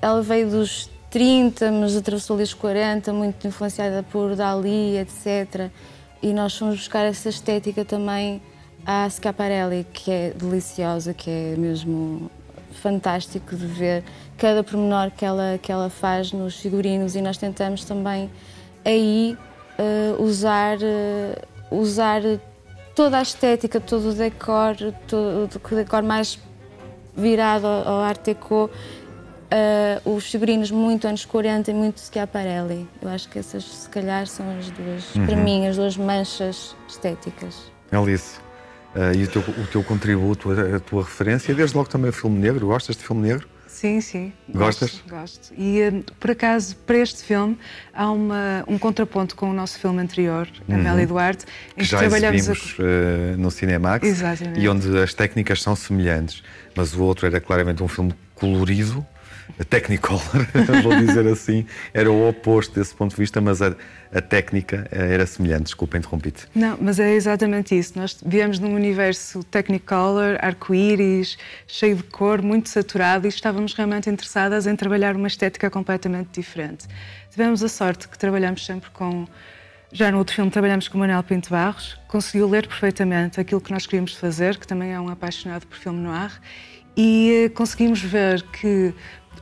Ela 0.01 0.21
veio 0.21 0.49
dos 0.49 0.89
30, 1.09 1.71
mas 1.71 1.95
atravessou 1.95 2.35
ali 2.35 2.43
os 2.43 2.53
40, 2.53 3.11
muito 3.13 3.47
influenciada 3.47 4.03
por 4.03 4.35
Dali, 4.35 4.97
etc. 4.97 5.69
E 6.21 6.33
nós 6.33 6.57
fomos 6.57 6.75
buscar 6.75 7.05
essa 7.05 7.29
estética 7.29 7.83
também 7.83 8.41
à 8.85 9.09
Schiaparelli, 9.09 9.85
que 9.91 10.11
é 10.11 10.33
deliciosa, 10.35 11.13
que 11.13 11.29
é 11.29 11.55
mesmo 11.57 12.29
fantástico 12.71 13.55
de 13.55 13.65
ver 13.65 14.03
cada 14.37 14.63
pormenor 14.63 15.11
que 15.11 15.25
ela, 15.25 15.59
que 15.61 15.71
ela 15.71 15.89
faz 15.89 16.31
nos 16.31 16.55
figurinos 16.55 17.15
e 17.15 17.21
nós 17.21 17.37
tentamos 17.37 17.83
também 17.83 18.29
aí 18.85 19.37
eh, 19.77 20.15
usar, 20.19 20.77
eh, 20.81 21.41
usar 21.71 22.21
toda 22.95 23.17
a 23.17 23.21
estética, 23.21 23.79
todo 23.79 24.09
o 24.09 24.13
decor, 24.13 24.75
todo 25.07 25.49
o 25.71 25.75
decor 25.75 26.03
mais 26.03 26.39
virado 27.15 27.67
ao 27.67 27.87
ao 27.87 27.99
Art 28.01 28.21
Deco, 28.23 28.69
eh, 29.51 30.01
os 30.05 30.25
figurinos 30.31 30.71
muito 30.71 31.07
anos 31.07 31.25
40 31.25 31.71
e 31.71 31.73
muito 31.73 31.99
Schiaparelli. 31.99 32.87
Eu 33.01 33.09
acho 33.09 33.27
que 33.29 33.39
essas, 33.39 33.63
se 33.63 33.89
calhar, 33.89 34.27
são 34.27 34.45
as 34.57 34.69
duas, 34.71 35.15
Uhum. 35.15 35.25
para 35.25 35.35
mim, 35.35 35.67
as 35.67 35.75
duas 35.75 35.97
manchas 35.97 36.75
estéticas. 36.87 37.71
Alice, 37.91 38.37
eh, 38.95 39.13
e 39.15 39.23
o 39.23 39.27
teu, 39.27 39.41
o 39.41 39.67
teu 39.67 39.83
contributo, 39.83 40.51
a, 40.51 40.75
a 40.75 40.79
tua 40.79 41.03
referência, 41.03 41.51
e 41.51 41.55
desde 41.55 41.75
logo 41.75 41.89
também 41.89 42.09
o 42.09 42.13
filme 42.13 42.37
negro. 42.39 42.67
Gostas 42.67 42.95
de 42.95 43.03
filme 43.03 43.27
negro? 43.27 43.47
Sim, 43.67 44.01
sim. 44.01 44.33
Gostas? 44.49 45.01
Gosto. 45.07 45.09
gosto. 45.09 45.53
E, 45.57 45.79
eh, 45.81 46.03
por 46.19 46.31
acaso, 46.31 46.75
para 46.85 46.97
este 46.97 47.23
filme, 47.23 47.57
há 47.93 48.11
uma, 48.11 48.63
um 48.67 48.77
contraponto 48.77 49.35
com 49.35 49.49
o 49.49 49.53
nosso 49.53 49.79
filme 49.79 50.01
anterior, 50.01 50.47
Uhum. 50.67 50.75
Amélia 50.75 51.07
Duarte, 51.07 51.45
em 51.77 51.79
que 51.81 51.85
já 51.85 51.99
trabalhamos 51.99 52.49
a- 52.49 52.53
eh, 52.79 53.35
no 53.37 53.49
Cinemax 53.49 54.05
Exatamente. 54.05 54.59
e 54.59 54.67
onde 54.67 54.97
as 54.99 55.13
técnicas 55.13 55.61
são 55.61 55.75
semelhantes, 55.75 56.43
mas 56.75 56.93
o 56.93 57.01
outro 57.03 57.25
era 57.25 57.39
claramente 57.39 57.81
um 57.81 57.87
filme 57.87 58.13
colorido, 58.35 59.05
Technicolor, 59.69 60.47
vou 60.83 60.95
dizer 60.97 61.27
assim, 61.27 61.65
era 61.93 62.11
o 62.11 62.27
oposto 62.27 62.79
desse 62.79 62.93
ponto 62.95 63.11
de 63.11 63.17
vista, 63.17 63.41
mas 63.41 63.61
a, 63.61 63.75
a 64.13 64.21
técnica 64.21 64.87
eh, 64.91 65.13
era 65.13 65.25
semelhante. 65.25 65.63
Desculpa, 65.63 65.97
interrompi-te. 65.97 66.47
Não, 66.55 66.77
mas 66.79 66.99
é 66.99 67.13
exatamente 67.13 67.77
isso. 67.77 67.97
Nós 67.97 68.17
viemos 68.25 68.59
num 68.59 68.73
universo 68.73 69.43
Technicolor, 69.43 70.37
arco-íris, 70.39 71.37
cheio 71.67 71.97
de 71.97 72.03
cor, 72.03 72.41
muito 72.41 72.69
saturado 72.69 73.27
e 73.27 73.29
estávamos 73.29 73.73
realmente 73.73 74.09
interessadas 74.09 74.65
em 74.67 74.75
trabalhar 74.75 75.15
uma 75.15 75.27
estética 75.27 75.69
completamente 75.69 76.29
diferente. 76.39 76.87
Tivemos 77.29 77.63
a 77.63 77.69
sorte 77.69 78.07
que 78.07 78.17
trabalhamos 78.17 78.65
sempre 78.65 78.89
com. 78.91 79.27
Já 79.91 80.11
no 80.11 80.19
outro 80.19 80.35
filme 80.35 80.51
trabalhamos 80.51 80.87
com 80.87 80.99
Manuel 80.99 81.23
Pinto 81.23 81.49
Barros, 81.49 81.99
conseguiu 82.07 82.47
ler 82.47 82.67
perfeitamente 82.67 83.39
aquilo 83.39 83.59
que 83.59 83.71
nós 83.71 83.87
queríamos 83.87 84.13
fazer, 84.13 84.57
que 84.57 84.67
também 84.67 84.93
é 84.93 84.99
um 84.99 85.09
apaixonado 85.09 85.65
por 85.65 85.77
filme 85.77 85.99
noir, 85.99 86.31
e 86.95 87.45
eh, 87.45 87.49
conseguimos 87.49 88.01
ver 88.01 88.41
que, 88.43 88.93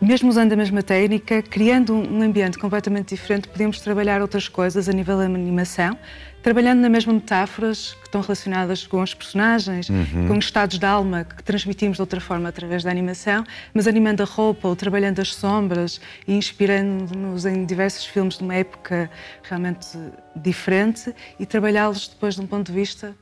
mesmo 0.01 0.29
usando 0.29 0.53
a 0.53 0.55
mesma 0.55 0.83
técnica, 0.83 1.41
criando 1.41 1.93
um 1.95 2.21
ambiente 2.21 2.57
completamente 2.57 3.09
diferente, 3.15 3.47
podíamos 3.47 3.81
trabalhar 3.81 4.21
outras 4.21 4.47
coisas 4.47 4.87
a 4.87 4.93
nível 4.93 5.17
da 5.17 5.23
animação, 5.25 5.97
trabalhando 6.43 6.79
na 6.79 6.89
mesma 6.89 7.11
metáforas 7.13 7.93
que 7.99 8.07
estão 8.07 8.21
relacionadas 8.21 8.85
com 8.85 9.01
os 9.01 9.13
personagens, 9.13 9.89
Uhum. 9.89 10.27
com 10.27 10.37
estados 10.37 10.77
de 10.77 10.85
alma 10.85 11.23
que 11.23 11.43
transmitimos 11.43 11.97
de 11.97 12.01
outra 12.01 12.21
forma 12.21 12.47
através 12.47 12.83
da 12.83 12.91
animação, 12.91 13.43
mas 13.73 13.87
animando 13.87 14.21
a 14.21 14.25
roupa 14.25 14.67
ou 14.67 14.75
trabalhando 14.75 15.19
as 15.19 15.33
sombras 15.33 15.99
e 16.27 16.33
inspirando-nos 16.33 17.45
em 17.45 17.65
diversos 17.65 18.05
filmes 18.05 18.37
de 18.37 18.43
uma 18.43 18.55
época 18.55 19.09
realmente 19.43 19.87
diferente 20.35 21.13
e 21.39 21.45
trabalhá-los 21.45 22.07
depois 22.07 22.35
de 22.35 22.41
um 22.41 22.47
ponto 22.47 22.67
de 22.71 22.77
vista 22.77 23.15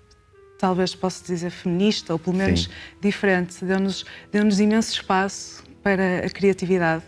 talvez 0.57 0.95
possa 0.95 1.23
dizer 1.25 1.49
feminista 1.49 2.13
ou 2.13 2.19
pelo 2.19 2.35
menos 2.37 2.63
Sim. 2.63 2.69
diferente. 3.01 3.63
Deu-nos 3.63 4.05
deu 4.31 4.41
imenso 4.41 4.91
espaço 4.93 5.64
para 5.85 6.25
a 6.25 6.29
criatividade. 6.31 7.03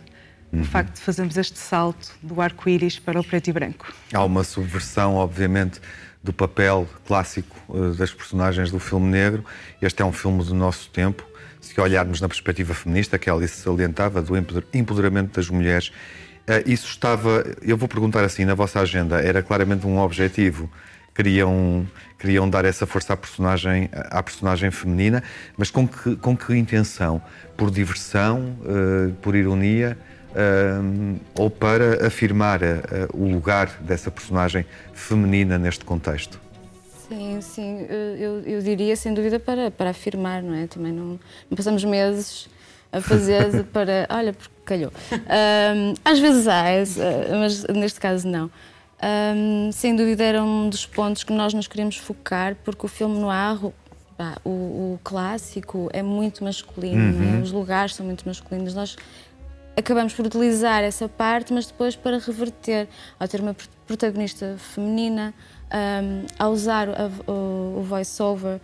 Uhum. 0.52 0.60
O 0.60 0.64
facto 0.64 0.94
de 0.94 1.00
fazermos 1.00 1.36
este 1.36 1.58
salto 1.58 2.12
do 2.22 2.40
arco-íris 2.40 2.96
para 3.00 3.20
o 3.20 3.24
preto 3.24 3.48
e 3.50 3.52
branco. 3.52 3.92
Há 4.14 4.24
uma 4.24 4.44
subversão, 4.44 5.16
obviamente, 5.16 5.80
do 6.22 6.32
papel 6.32 6.88
clássico 7.04 7.56
eh, 7.74 7.96
das 7.98 8.12
personagens 8.14 8.70
do 8.70 8.78
filme 8.78 9.08
negro. 9.08 9.44
Este 9.82 10.00
é 10.00 10.04
um 10.06 10.12
filme 10.12 10.44
do 10.44 10.54
nosso 10.54 10.88
tempo. 10.90 11.26
Se 11.60 11.78
olharmos 11.80 12.20
na 12.20 12.28
perspectiva 12.28 12.72
feminista, 12.72 13.18
que 13.18 13.28
a 13.28 13.32
Alice 13.34 13.56
salientava, 13.60 14.22
do 14.22 14.36
empoder- 14.36 14.64
empoderamento 14.72 15.34
das 15.34 15.50
mulheres, 15.50 15.90
Eh, 16.50 16.62
isso 16.66 16.88
estava, 16.88 17.44
eu 17.60 17.76
vou 17.76 17.86
perguntar 17.86 18.24
assim, 18.24 18.46
na 18.46 18.54
vossa 18.54 18.80
agenda, 18.80 19.20
era 19.20 19.42
claramente 19.42 19.86
um 19.86 19.98
objetivo? 19.98 20.70
Queriam, 21.14 21.86
queriam 22.18 22.50
dar 22.50 22.64
essa 22.64 22.86
força 22.86 23.12
à 23.12 23.16
personagem, 23.16 23.88
à 23.92 24.22
personagem 24.22 24.70
feminina, 24.70 25.22
mas 25.56 25.70
com 25.70 25.86
que, 25.86 26.16
com 26.16 26.36
que 26.36 26.54
intenção? 26.54 27.22
Por 27.56 27.70
diversão, 27.70 28.56
eh, 28.64 29.12
por 29.22 29.36
ironia, 29.36 29.96
eh, 30.34 30.80
ou 31.34 31.48
para 31.48 32.06
afirmar 32.06 32.62
eh, 32.62 32.82
o 33.14 33.30
lugar 33.30 33.78
dessa 33.80 34.10
personagem 34.10 34.66
feminina 34.92 35.58
neste 35.58 35.84
contexto? 35.84 36.40
Sim, 37.08 37.40
sim, 37.40 37.86
eu, 38.18 38.42
eu 38.42 38.60
diria 38.60 38.94
sem 38.94 39.14
dúvida 39.14 39.40
para, 39.40 39.70
para 39.70 39.90
afirmar, 39.90 40.42
não 40.42 40.54
é? 40.54 40.66
Também 40.66 40.92
não, 40.92 41.18
não 41.48 41.56
passamos 41.56 41.82
meses 41.84 42.50
a 42.92 43.00
fazer 43.00 43.64
para. 43.72 44.06
Olha, 44.10 44.34
porque 44.34 44.54
calhou. 44.64 44.92
Um, 45.12 45.94
às 46.04 46.18
vezes 46.18 46.46
há, 46.46 46.64
mas 47.40 47.64
neste 47.64 47.98
caso 47.98 48.28
não. 48.28 48.50
Um, 49.00 49.70
sem 49.70 49.94
dúvida 49.94 50.24
era 50.24 50.42
um 50.42 50.68
dos 50.68 50.84
pontos 50.84 51.22
que 51.22 51.32
nós 51.32 51.54
nos 51.54 51.68
queríamos 51.68 51.96
focar, 51.96 52.56
porque 52.64 52.84
o 52.84 52.88
filme 52.88 53.18
noir, 53.18 53.58
pá, 54.16 54.36
o, 54.44 54.48
o 54.50 55.00
clássico, 55.04 55.88
é 55.92 56.02
muito 56.02 56.42
masculino, 56.42 57.00
é? 57.22 57.36
Uhum. 57.36 57.42
os 57.42 57.52
lugares 57.52 57.94
são 57.94 58.04
muito 58.04 58.26
masculinos. 58.26 58.74
Nós 58.74 58.96
acabamos 59.76 60.12
por 60.14 60.26
utilizar 60.26 60.82
essa 60.82 61.08
parte, 61.08 61.52
mas 61.52 61.66
depois 61.66 61.94
para 61.94 62.18
reverter, 62.18 62.88
ao 63.20 63.28
ter 63.28 63.40
uma 63.40 63.54
pr- 63.54 63.68
protagonista 63.86 64.56
feminina, 64.58 65.32
um, 65.72 66.26
a 66.36 66.48
usar 66.48 66.88
a- 66.88 67.30
o, 67.30 67.78
o 67.78 67.82
voice-over, 67.84 68.58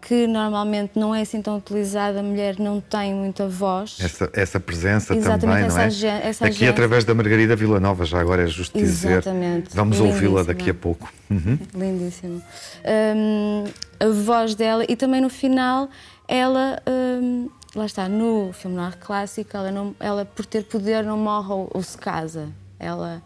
que 0.00 0.26
normalmente 0.26 0.92
não 0.98 1.14
é 1.14 1.20
assim 1.20 1.42
tão 1.42 1.58
utilizado, 1.58 2.18
a 2.18 2.22
mulher 2.22 2.58
não 2.58 2.80
tem 2.80 3.12
muita 3.14 3.46
voz. 3.46 3.98
Essa, 4.00 4.30
essa 4.32 4.58
presença 4.58 5.14
Exatamente, 5.14 5.40
também, 5.40 5.64
essa 5.66 5.74
não 5.76 5.82
é? 5.82 5.86
agen- 5.86 6.08
essa 6.28 6.44
Aqui 6.46 6.54
agência. 6.56 6.70
através 6.70 7.04
da 7.04 7.14
Margarida 7.14 7.54
Villanova, 7.54 8.04
já 8.04 8.18
agora 8.20 8.42
é 8.42 8.46
justo 8.46 8.78
dizer. 8.78 9.12
Exatamente. 9.18 9.74
Vamos 9.76 10.00
ouvi-la 10.00 10.42
daqui 10.42 10.70
a 10.70 10.74
pouco. 10.74 11.12
Uhum. 11.30 11.58
Lindíssimo. 11.74 12.42
Hum, 12.84 13.64
a 14.00 14.08
voz 14.24 14.54
dela 14.54 14.84
e 14.88 14.96
também 14.96 15.20
no 15.20 15.28
final, 15.28 15.88
ela, 16.26 16.82
hum, 16.88 17.50
lá 17.76 17.84
está, 17.86 18.08
no 18.08 18.52
filme 18.52 18.76
noir 18.76 18.96
clássico, 18.98 19.54
ela, 19.56 19.70
não, 19.70 19.94
ela 20.00 20.24
por 20.24 20.46
ter 20.46 20.64
poder 20.64 21.04
não 21.04 21.18
morre 21.18 21.52
ou, 21.52 21.70
ou 21.74 21.82
se 21.82 21.98
casa. 21.98 22.48
Ela, 22.78 23.22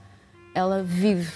ela 0.54 0.82
vive, 0.82 1.30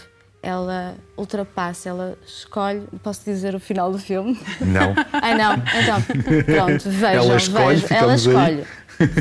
ela 0.49 0.97
ultrapassa, 1.17 1.91
ela 1.91 2.19
escolhe. 2.27 2.83
Posso 3.03 3.25
dizer 3.25 3.55
o 3.55 3.61
final 3.61 3.93
do 3.93 3.99
filme? 3.99 4.39
Não. 4.61 4.95
Ai 5.13 5.37
não, 5.39 5.55
então 5.55 6.03
pronto, 6.45 6.91
vejam, 6.91 7.25
Ela 7.25 7.37
escolhe, 7.37 7.77
vejam. 7.81 7.97
Ela 7.97 8.15
escolhe. 8.15 8.67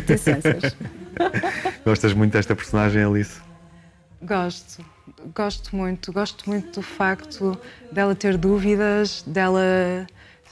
Licenças. 0.07 0.75
Gostas 1.86 2.13
muito 2.13 2.34
desta 2.34 2.55
personagem, 2.55 3.03
Alice? 3.03 3.39
Gosto, 4.21 4.84
gosto 5.36 5.75
muito. 5.75 6.11
Gosto 6.13 6.49
muito 6.49 6.80
do 6.80 6.82
facto 6.82 7.59
dela 7.91 8.15
ter 8.15 8.38
dúvidas, 8.38 9.23
dela. 9.28 10.07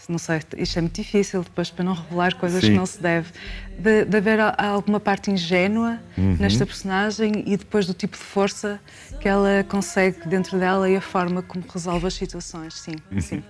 Não 0.08 0.18
sei, 0.18 0.40
isto 0.58 0.78
é 0.78 0.82
muito 0.82 0.96
difícil 0.96 1.42
depois 1.44 1.72
para 1.72 1.84
não 1.84 1.94
revelar 1.94 2.36
coisas 2.36 2.62
Sim. 2.62 2.72
que 2.72 2.78
não 2.78 2.86
se 2.86 3.02
deve. 3.02 3.30
De, 3.78 4.06
de 4.06 4.18
haver 4.18 4.40
alguma 4.58 5.00
parte 5.00 5.32
ingênua 5.32 6.00
Uhum. 6.18 6.38
nesta 6.40 6.66
personagem 6.66 7.44
e 7.46 7.58
depois 7.58 7.86
do 7.86 7.94
tipo 7.94 8.16
de 8.18 8.24
força 8.24 8.80
que 9.20 9.28
ela 9.28 9.66
consegue 9.68 10.28
dentro 10.28 10.58
dela 10.60 10.90
e 10.90 10.96
a 10.96 11.02
forma 11.02 11.42
como 11.42 11.64
resolve 11.68 12.08
as 12.08 12.14
situações. 12.14 12.74
Sim, 12.80 12.96
sim. 13.20 13.44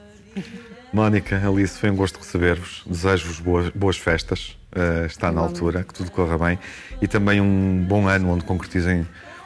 Mónica, 0.93 1.41
Alice, 1.47 1.78
foi 1.78 1.89
um 1.91 1.95
gosto 1.95 2.18
receber-vos. 2.20 2.84
Desejo-vos 2.86 3.39
boas, 3.39 3.70
boas 3.70 3.97
festas. 3.97 4.58
Eh, 4.74 5.06
está 5.08 5.32
na 5.32 5.41
altura, 5.41 5.84
que 5.84 5.93
tudo 5.93 6.10
corra 6.12 6.38
bem. 6.38 6.60
E 7.01 7.08
também 7.08 7.39
um 7.41 7.86
bom 7.88 8.08
ano 8.08 8.32
onde 8.32 8.43
concretizem 8.45 9.06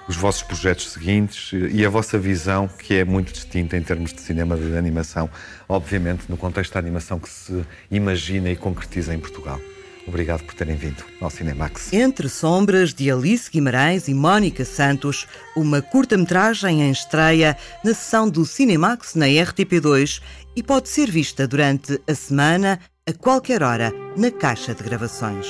os 0.10 0.16
vossos 0.16 0.41
projetos 0.41 0.91
seguintes 0.91 1.51
e 1.72 1.86
a 1.86 1.89
vossa 1.89 2.18
visão, 2.18 2.68
que 2.68 2.95
é 2.95 3.05
muito 3.05 3.32
distinta 3.32 3.78
em 3.78 3.84
termos 3.84 4.12
de 4.12 4.20
cinema 4.20 4.57
de 4.57 4.76
animação, 4.76 5.30
obviamente 5.70 6.24
no 6.28 6.36
contexto 6.36 6.74
da 6.74 6.80
animação 6.80 7.20
que 7.20 7.30
se 7.30 7.64
imagina 7.91 8.49
e 8.49 8.55
concretiza 8.55 9.14
em 9.14 9.20
Portugal. 9.20 9.62
Obrigado 10.07 10.43
por 10.43 10.55
terem 10.55 10.76
vindo 10.76 11.03
ao 11.22 11.30
Cinemax. 11.30 11.93
Entre 11.93 12.28
Sombras, 12.28 12.91
de 12.91 13.12
Alice 13.12 13.51
Guimarães 13.51 14.07
e 14.07 14.14
Mónica 14.16 14.66
Santos, 14.66 15.28
uma 15.55 15.80
curta-metragem 15.80 16.82
em 16.82 16.91
estreia 16.91 17.55
na 17.84 17.93
sessão 17.93 18.28
do 18.28 18.43
Cinemax 18.47 19.14
na 19.14 19.28
RTP2 19.28 20.24
e 20.55 20.64
pode 20.64 20.89
ser 20.89 21.12
vista 21.12 21.47
durante 21.47 22.01
a 22.10 22.16
semana, 22.16 22.80
a 23.07 23.14
qualquer 23.14 23.62
hora, 23.62 23.93
na 24.18 24.32
caixa 24.32 24.74
de 24.74 24.82
gravações. 24.82 25.45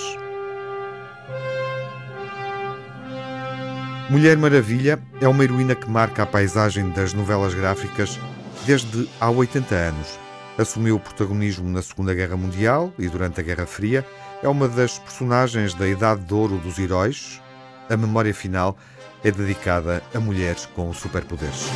Mulher 4.09 4.35
Maravilha 4.37 4.99
é 5.21 5.27
uma 5.27 5.43
heroína 5.43 5.75
que 5.75 5.87
marca 5.87 6.23
a 6.23 6.25
paisagem 6.25 6.89
das 6.89 7.13
novelas 7.13 7.53
gráficas 7.53 8.19
desde 8.65 9.07
há 9.21 9.29
80 9.29 9.75
anos. 9.75 10.19
Assumiu 10.57 10.95
o 10.95 10.99
protagonismo 10.99 11.69
na 11.69 11.83
Segunda 11.83 12.15
Guerra 12.15 12.35
Mundial 12.35 12.91
e 12.97 13.07
durante 13.07 13.39
a 13.39 13.43
Guerra 13.43 13.67
Fria. 13.67 14.03
É 14.41 14.49
uma 14.49 14.67
das 14.67 14.97
personagens 14.97 15.75
da 15.75 15.87
Idade 15.87 16.21
de 16.21 16.33
Ouro 16.33 16.57
dos 16.57 16.79
Heróis. 16.79 17.39
A 17.87 17.95
memória 17.95 18.33
final 18.33 18.75
é 19.23 19.29
dedicada 19.29 20.01
a 20.11 20.19
mulheres 20.19 20.65
com 20.65 20.91
superpoderes. 20.91 21.69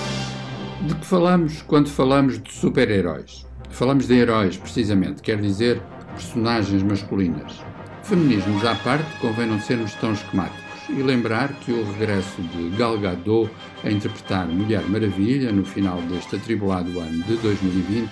De 0.82 0.96
que 0.96 1.06
falamos 1.06 1.62
quando 1.62 1.88
falamos 1.88 2.42
de 2.42 2.52
super-heróis? 2.52 3.46
Falamos 3.70 4.08
de 4.08 4.16
heróis, 4.16 4.58
precisamente, 4.58 5.22
quer 5.22 5.40
dizer 5.40 5.80
personagens 6.16 6.82
masculinas. 6.82 7.62
Feminismos 8.02 8.66
à 8.66 8.74
parte, 8.74 9.06
convém 9.22 9.46
não 9.46 9.62
sermos 9.62 9.94
tão 9.94 10.14
esquemáticos 10.14 10.63
e 10.90 10.94
lembrar 11.02 11.54
que 11.54 11.72
o 11.72 11.92
regresso 11.92 12.42
de 12.42 12.70
Gal 12.78 12.98
Gadot 13.00 13.50
a 13.84 13.90
interpretar 13.90 14.48
Mulher 14.48 14.84
Maravilha 14.88 15.52
no 15.52 15.66
final 15.66 16.02
deste 16.04 16.36
atribulado 16.36 17.00
ano 17.00 17.24
de 17.24 17.36
2020 17.38 18.10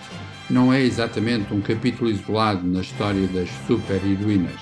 não 0.49 0.73
é 0.73 0.81
exatamente 0.81 1.53
um 1.53 1.61
capítulo 1.61 2.09
isolado 2.09 2.65
na 2.67 2.81
história 2.81 3.25
das 3.27 3.49
super-heroínas. 3.67 4.59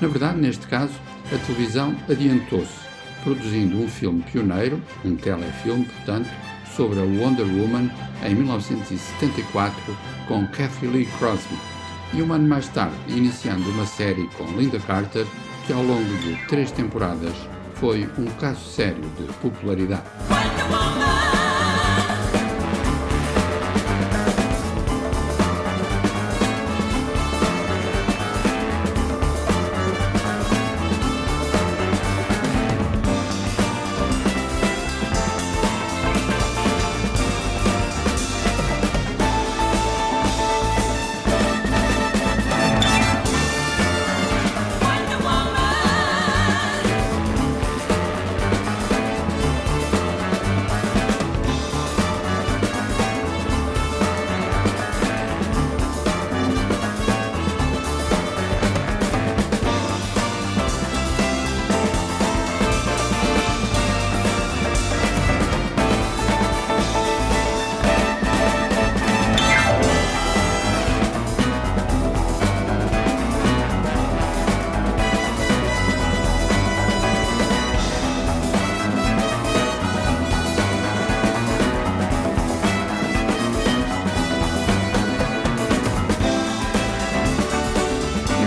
Na 0.00 0.08
verdade, 0.08 0.38
neste 0.38 0.66
caso, 0.66 0.94
a 1.32 1.38
televisão 1.38 1.94
adiantou-se, 2.08 2.86
produzindo 3.24 3.78
um 3.78 3.88
filme 3.88 4.22
pioneiro, 4.22 4.80
um 5.04 5.16
telefilme, 5.16 5.84
portanto, 5.84 6.28
sobre 6.76 7.00
a 7.00 7.02
Wonder 7.02 7.46
Woman 7.46 7.90
em 8.24 8.34
1974 8.34 9.96
com 10.28 10.46
Kathy 10.48 10.86
Lee 10.86 11.06
Crosby 11.18 11.58
e 12.14 12.22
um 12.22 12.32
ano 12.32 12.48
mais 12.48 12.68
tarde 12.68 12.94
iniciando 13.08 13.68
uma 13.70 13.84
série 13.84 14.28
com 14.36 14.44
Linda 14.56 14.78
Carter 14.78 15.26
que 15.68 15.72
ao 15.74 15.82
longo 15.82 16.16
de 16.16 16.34
três 16.46 16.72
temporadas 16.72 17.34
foi 17.74 18.08
um 18.16 18.24
caso 18.40 18.64
sério 18.70 19.02
de 19.18 19.24
popularidade. 19.34 20.02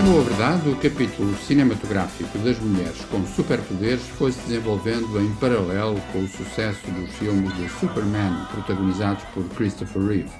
Em 0.02 0.04
boa 0.04 0.24
verdade, 0.24 0.68
o 0.68 0.74
capítulo 0.74 1.32
cinematográfico 1.36 2.36
das 2.38 2.58
mulheres 2.58 3.04
com 3.04 3.24
superpoderes 3.24 4.02
foi-se 4.02 4.40
desenvolvendo 4.40 5.20
em 5.20 5.32
paralelo 5.36 6.00
com 6.12 6.24
o 6.24 6.28
sucesso 6.28 6.90
dos 6.90 7.08
filmes 7.12 7.56
de 7.56 7.68
Superman 7.68 8.34
protagonizados 8.50 9.22
por 9.32 9.48
Christopher 9.50 10.02
Reeve. 10.02 10.30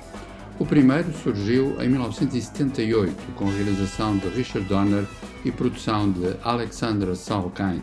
O 0.58 0.66
primeiro 0.66 1.12
surgiu 1.16 1.80
em 1.80 1.88
1978, 1.88 3.14
com 3.36 3.44
realização 3.44 4.18
de 4.18 4.26
Richard 4.30 4.66
Donner 4.66 5.06
e 5.44 5.52
produção 5.52 6.10
de 6.10 6.34
Alexandra 6.42 7.14
Salkind. 7.14 7.82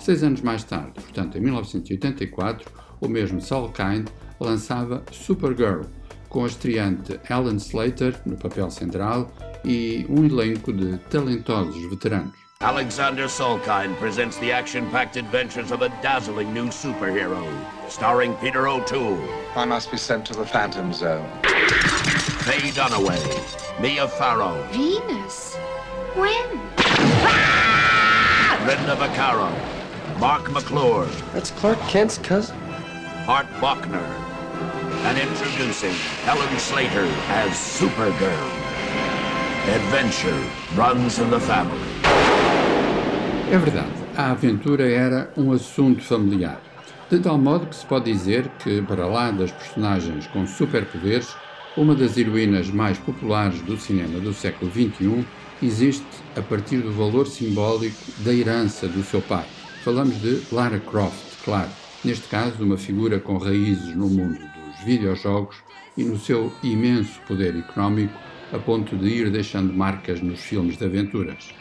Seis 0.00 0.22
anos 0.22 0.40
mais 0.40 0.64
tarde, 0.64 0.92
portanto 0.94 1.36
em 1.36 1.42
1984, 1.42 2.70
o 3.02 3.06
mesmo 3.06 3.38
Saul 3.42 3.68
Kind 3.68 4.08
lançava 4.40 5.04
Supergirl, 5.12 5.82
com 6.30 6.44
a 6.44 6.46
estreante 6.46 7.20
Ellen 7.28 7.56
Slater 7.56 8.18
no 8.24 8.36
papel 8.36 8.70
central 8.70 9.30
e 9.64 10.06
um 10.08 10.24
elenco 10.24 10.72
de 10.72 10.98
talentosos 11.10 11.88
veteranos. 11.88 12.32
Alexander 12.60 13.28
Solkine 13.28 13.96
presents 13.98 14.36
the 14.38 14.50
action-packed 14.50 15.16
adventures 15.16 15.70
of 15.70 15.82
a 15.82 15.88
dazzling 16.02 16.52
new 16.52 16.66
superhero, 16.66 17.46
starring 17.88 18.34
Peter 18.36 18.66
O'Toole. 18.66 19.22
I 19.54 19.64
must 19.64 19.92
be 19.92 19.96
sent 19.96 20.26
to 20.26 20.34
the 20.34 20.44
Phantom 20.44 20.92
Zone. 20.92 21.24
Faye 21.44 22.72
Dunaway, 22.72 23.80
Mia 23.80 24.08
Farrow, 24.08 24.60
Venus? 24.72 25.54
When? 26.16 26.48
Brenda 28.64 28.96
Vaccaro, 28.96 29.52
Mark 30.18 30.50
McClure, 30.50 31.06
That's 31.32 31.52
Clark 31.52 31.78
Kent's 31.82 32.18
cousin. 32.18 32.56
Art 33.28 33.46
Bachner, 33.60 34.02
and 35.04 35.16
introducing 35.16 35.92
Helen 36.24 36.58
Slater 36.58 37.04
as 37.28 37.50
Supergirl. 37.50 38.67
Adventure 39.68 40.32
runs 40.76 41.18
in 41.18 41.28
the 41.28 41.38
family. 41.38 41.78
É 43.52 43.58
verdade, 43.58 43.92
a 44.16 44.30
aventura 44.30 44.90
era 44.90 45.30
um 45.36 45.52
assunto 45.52 46.02
familiar. 46.02 46.58
De 47.10 47.18
tal 47.18 47.36
modo 47.36 47.66
que 47.66 47.76
se 47.76 47.84
pode 47.84 48.10
dizer 48.10 48.48
que, 48.58 48.80
para 48.80 49.06
lá 49.06 49.30
das 49.30 49.52
personagens 49.52 50.26
com 50.28 50.46
superpoderes, 50.46 51.36
uma 51.76 51.94
das 51.94 52.16
heroínas 52.16 52.70
mais 52.70 52.96
populares 52.96 53.60
do 53.60 53.76
cinema 53.76 54.18
do 54.20 54.32
século 54.32 54.70
XXI 54.70 55.26
existe 55.62 56.06
a 56.34 56.40
partir 56.40 56.78
do 56.78 56.90
valor 56.90 57.26
simbólico 57.26 57.98
da 58.20 58.32
herança 58.32 58.88
do 58.88 59.02
seu 59.02 59.20
pai. 59.20 59.44
Falamos 59.84 60.18
de 60.22 60.40
Lara 60.50 60.80
Croft, 60.80 61.44
claro, 61.44 61.68
neste 62.02 62.26
caso 62.28 62.64
uma 62.64 62.78
figura 62.78 63.20
com 63.20 63.36
raízes 63.36 63.94
no 63.94 64.08
mundo 64.08 64.38
dos 64.38 64.84
videojogos 64.86 65.56
e 65.94 66.04
no 66.04 66.18
seu 66.18 66.50
imenso 66.62 67.20
poder 67.28 67.54
económico 67.54 68.27
a 68.52 68.58
ponto 68.58 68.96
de 68.96 69.08
ir 69.08 69.30
deixando 69.30 69.72
marcas 69.72 70.20
nos 70.20 70.40
filmes 70.40 70.76
de 70.76 70.84
aventuras. 70.84 71.54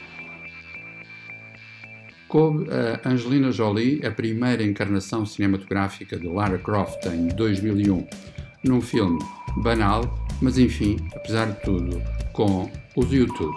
Coube 2.27 2.67
a 2.71 3.09
Angelina 3.09 3.51
Jolie 3.51 4.05
a 4.05 4.11
primeira 4.11 4.63
encarnação 4.63 5.25
cinematográfica 5.25 6.17
de 6.17 6.27
Lara 6.27 6.57
Croft 6.57 7.05
em 7.05 7.29
2001, 7.29 8.05
num 8.63 8.81
filme 8.81 9.19
banal, 9.57 10.03
mas 10.41 10.57
enfim, 10.57 10.97
apesar 11.15 11.45
de 11.45 11.61
tudo, 11.61 12.01
com 12.33 12.69
os 12.95 13.11
YouTube. 13.11 13.55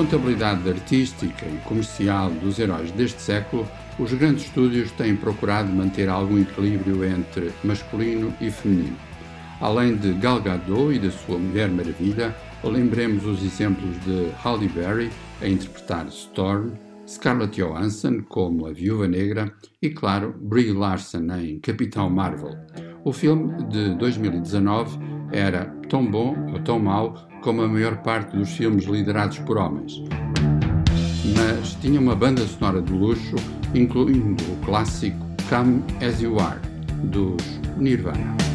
Contabilidade 0.00 0.66
artística 0.66 1.44
e 1.44 1.58
comercial 1.58 2.30
dos 2.30 2.58
heróis 2.58 2.90
deste 2.92 3.20
século, 3.20 3.68
os 3.98 4.10
grandes 4.14 4.46
estúdios 4.46 4.90
têm 4.92 5.14
procurado 5.14 5.70
manter 5.70 6.08
algum 6.08 6.38
equilíbrio 6.38 7.04
entre 7.04 7.52
masculino 7.62 8.32
e 8.40 8.50
feminino. 8.50 8.96
Além 9.60 9.96
de 9.96 10.14
Gal 10.14 10.40
Gadot 10.40 10.94
e 10.94 10.98
da 10.98 11.10
sua 11.10 11.36
Mulher 11.36 11.68
Maravilha, 11.68 12.34
lembremos 12.64 13.26
os 13.26 13.44
exemplos 13.44 13.94
de 14.06 14.30
Halle 14.42 14.68
Berry 14.68 15.10
a 15.42 15.46
interpretar 15.46 16.06
Storm, 16.06 16.70
Scarlett 17.06 17.60
Johansson 17.60 18.22
como 18.26 18.68
a 18.68 18.72
Viúva 18.72 19.06
Negra 19.06 19.52
e, 19.82 19.90
claro, 19.90 20.34
Brie 20.40 20.72
Larson 20.72 21.26
em 21.38 21.58
Capitão 21.60 22.08
Marvel. 22.08 22.56
O 23.04 23.12
filme 23.12 23.64
de 23.64 23.94
2019 23.96 24.98
era 25.30 25.66
tão 25.90 26.10
bom 26.10 26.34
ou 26.54 26.58
tão 26.60 26.78
mau 26.78 27.28
como 27.40 27.62
a 27.62 27.68
maior 27.68 27.96
parte 27.98 28.36
dos 28.36 28.50
filmes 28.50 28.84
liderados 28.84 29.38
por 29.40 29.58
homens. 29.58 30.02
Mas 31.36 31.74
tinha 31.80 32.00
uma 32.00 32.14
banda 32.14 32.46
sonora 32.46 32.82
de 32.82 32.92
luxo, 32.92 33.36
incluindo 33.74 34.42
o 34.44 34.56
clássico 34.64 35.18
Come 35.48 35.82
As 36.04 36.20
You 36.20 36.38
Are, 36.38 36.60
dos 37.04 37.42
Nirvana. 37.76 38.49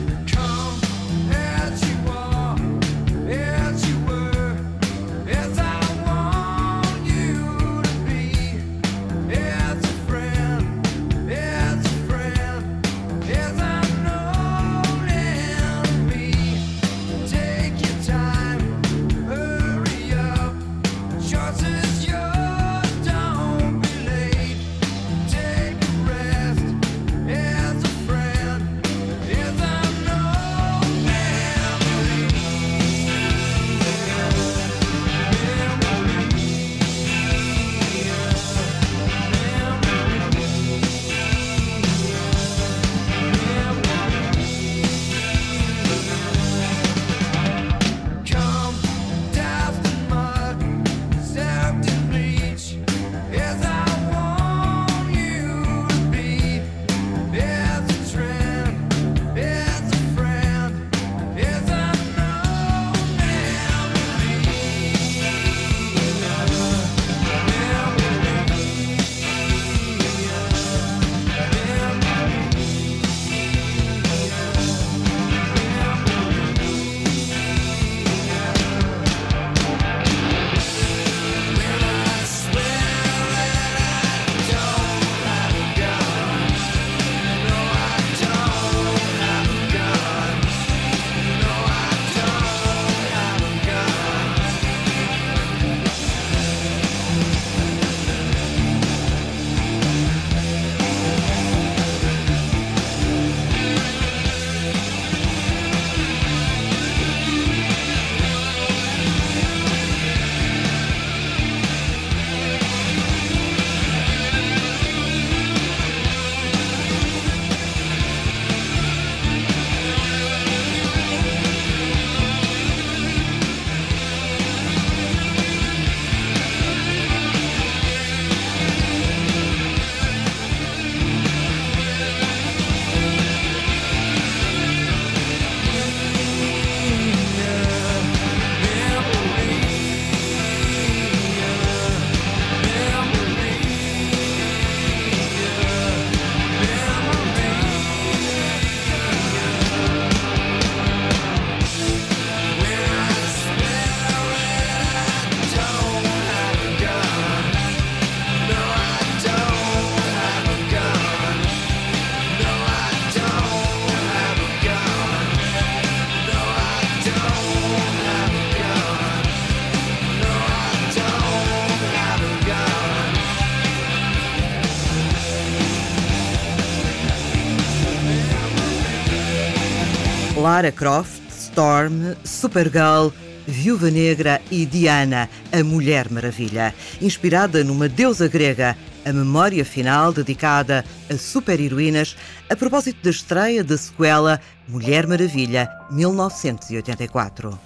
Lara 180.56 180.72
Croft, 180.72 181.22
Storm, 181.30 182.16
Supergirl, 182.24 183.12
Viúva 183.45 183.91
Negra 183.91 184.41
e 184.49 184.66
Diana, 184.66 185.28
a 185.51 185.62
Mulher 185.66 186.10
Maravilha. 186.10 186.74
Inspirada 187.01 187.62
numa 187.62 187.89
deusa 187.89 188.30
grega, 188.30 188.78
a 189.06 189.12
memória 189.12 189.66
final 189.66 190.14
dedicada 190.14 190.86
a 191.12 191.18
super-heroínas 191.18 192.16
a 192.49 192.56
propósito 192.56 193.03
da 193.03 193.10
estreia 193.10 193.66
da 193.66 193.78
sequela 193.78 194.39
Mulher 194.66 195.06
Maravilha, 195.08 195.70
1984. 195.91 197.60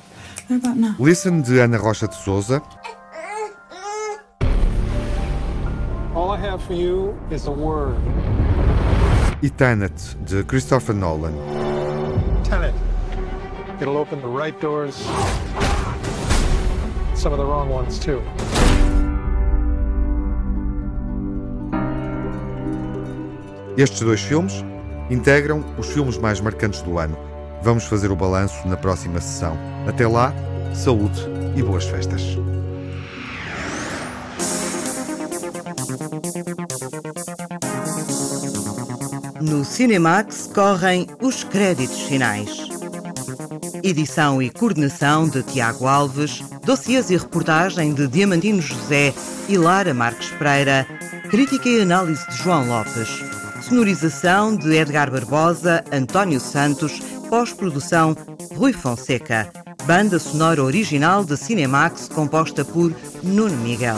Listen 1.00 1.42
de 1.42 1.62
Ana 1.62 1.78
Rocha 1.78 2.08
de 2.08 2.16
Souza, 2.16 2.60
All 6.16 6.36
I 6.36 6.42
have 6.44 6.64
for 6.66 6.74
you 6.76 7.14
is 7.30 7.46
a 7.46 7.52
word. 7.52 7.94
e 9.44 9.50
Tenet 9.52 9.94
de 10.26 10.44
Christopher 10.44 10.96
Nolan. 10.96 11.59
It'll 13.80 13.98
open 13.98 14.22
the 14.22 14.28
right 14.28 14.60
doors, 14.60 14.96
some 17.16 17.32
of 17.32 17.38
the 17.38 17.46
wrong 17.46 17.70
ones, 17.70 18.00
too. 18.00 18.22
Estes 23.78 24.02
dois 24.02 24.20
filmes 24.20 24.66
integram 25.10 25.64
os 25.78 25.88
filmes 25.88 26.18
mais 26.18 26.42
marcantes 26.42 26.82
do 26.82 26.98
ano. 26.98 27.18
Vamos 27.62 27.86
fazer 27.86 28.12
o 28.12 28.16
balanço 28.16 28.68
na 28.68 28.76
próxima 28.76 29.22
sessão. 29.22 29.56
Até 29.88 30.08
lá, 30.08 30.34
saúde 30.74 31.22
e 31.56 31.64
boas 31.64 31.86
festas. 31.86 32.38
No 39.42 39.64
Cinemax 39.64 40.50
correm 40.54 41.08
os 41.22 41.44
créditos 41.44 42.02
finais. 42.02 42.68
Edição 43.82 44.42
e 44.42 44.50
coordenação 44.50 45.30
de 45.30 45.42
Tiago 45.44 45.88
Alves, 45.88 46.42
dossiês 46.66 47.10
e 47.10 47.16
reportagem 47.16 47.94
de 47.94 48.08
Diamantino 48.08 48.62
José 48.62 49.14
e 49.48 49.58
Lara 49.58 49.94
Marques 49.94 50.30
Pereira, 50.32 50.86
crítica 51.30 51.70
e 51.70 51.82
análise 51.82 52.28
de 52.30 52.38
João 52.38 52.68
Lopes, 52.68 53.24
sonorização 53.62 54.56
de 54.56 54.76
Edgar 54.76 55.10
Barbosa, 55.10 55.84
António 55.92 56.40
Santos, 56.40 57.00
pós-produção 57.30 58.16
Rui 58.56 58.74
Fonseca, 58.74 59.50
banda 59.86 60.20
sonora 60.20 60.64
original 60.64 61.24
de 61.24 61.38
Cinemax 61.38 62.10
composta 62.10 62.66
por 62.66 62.94
Nuno 63.24 63.56
Miguel. 63.58 63.98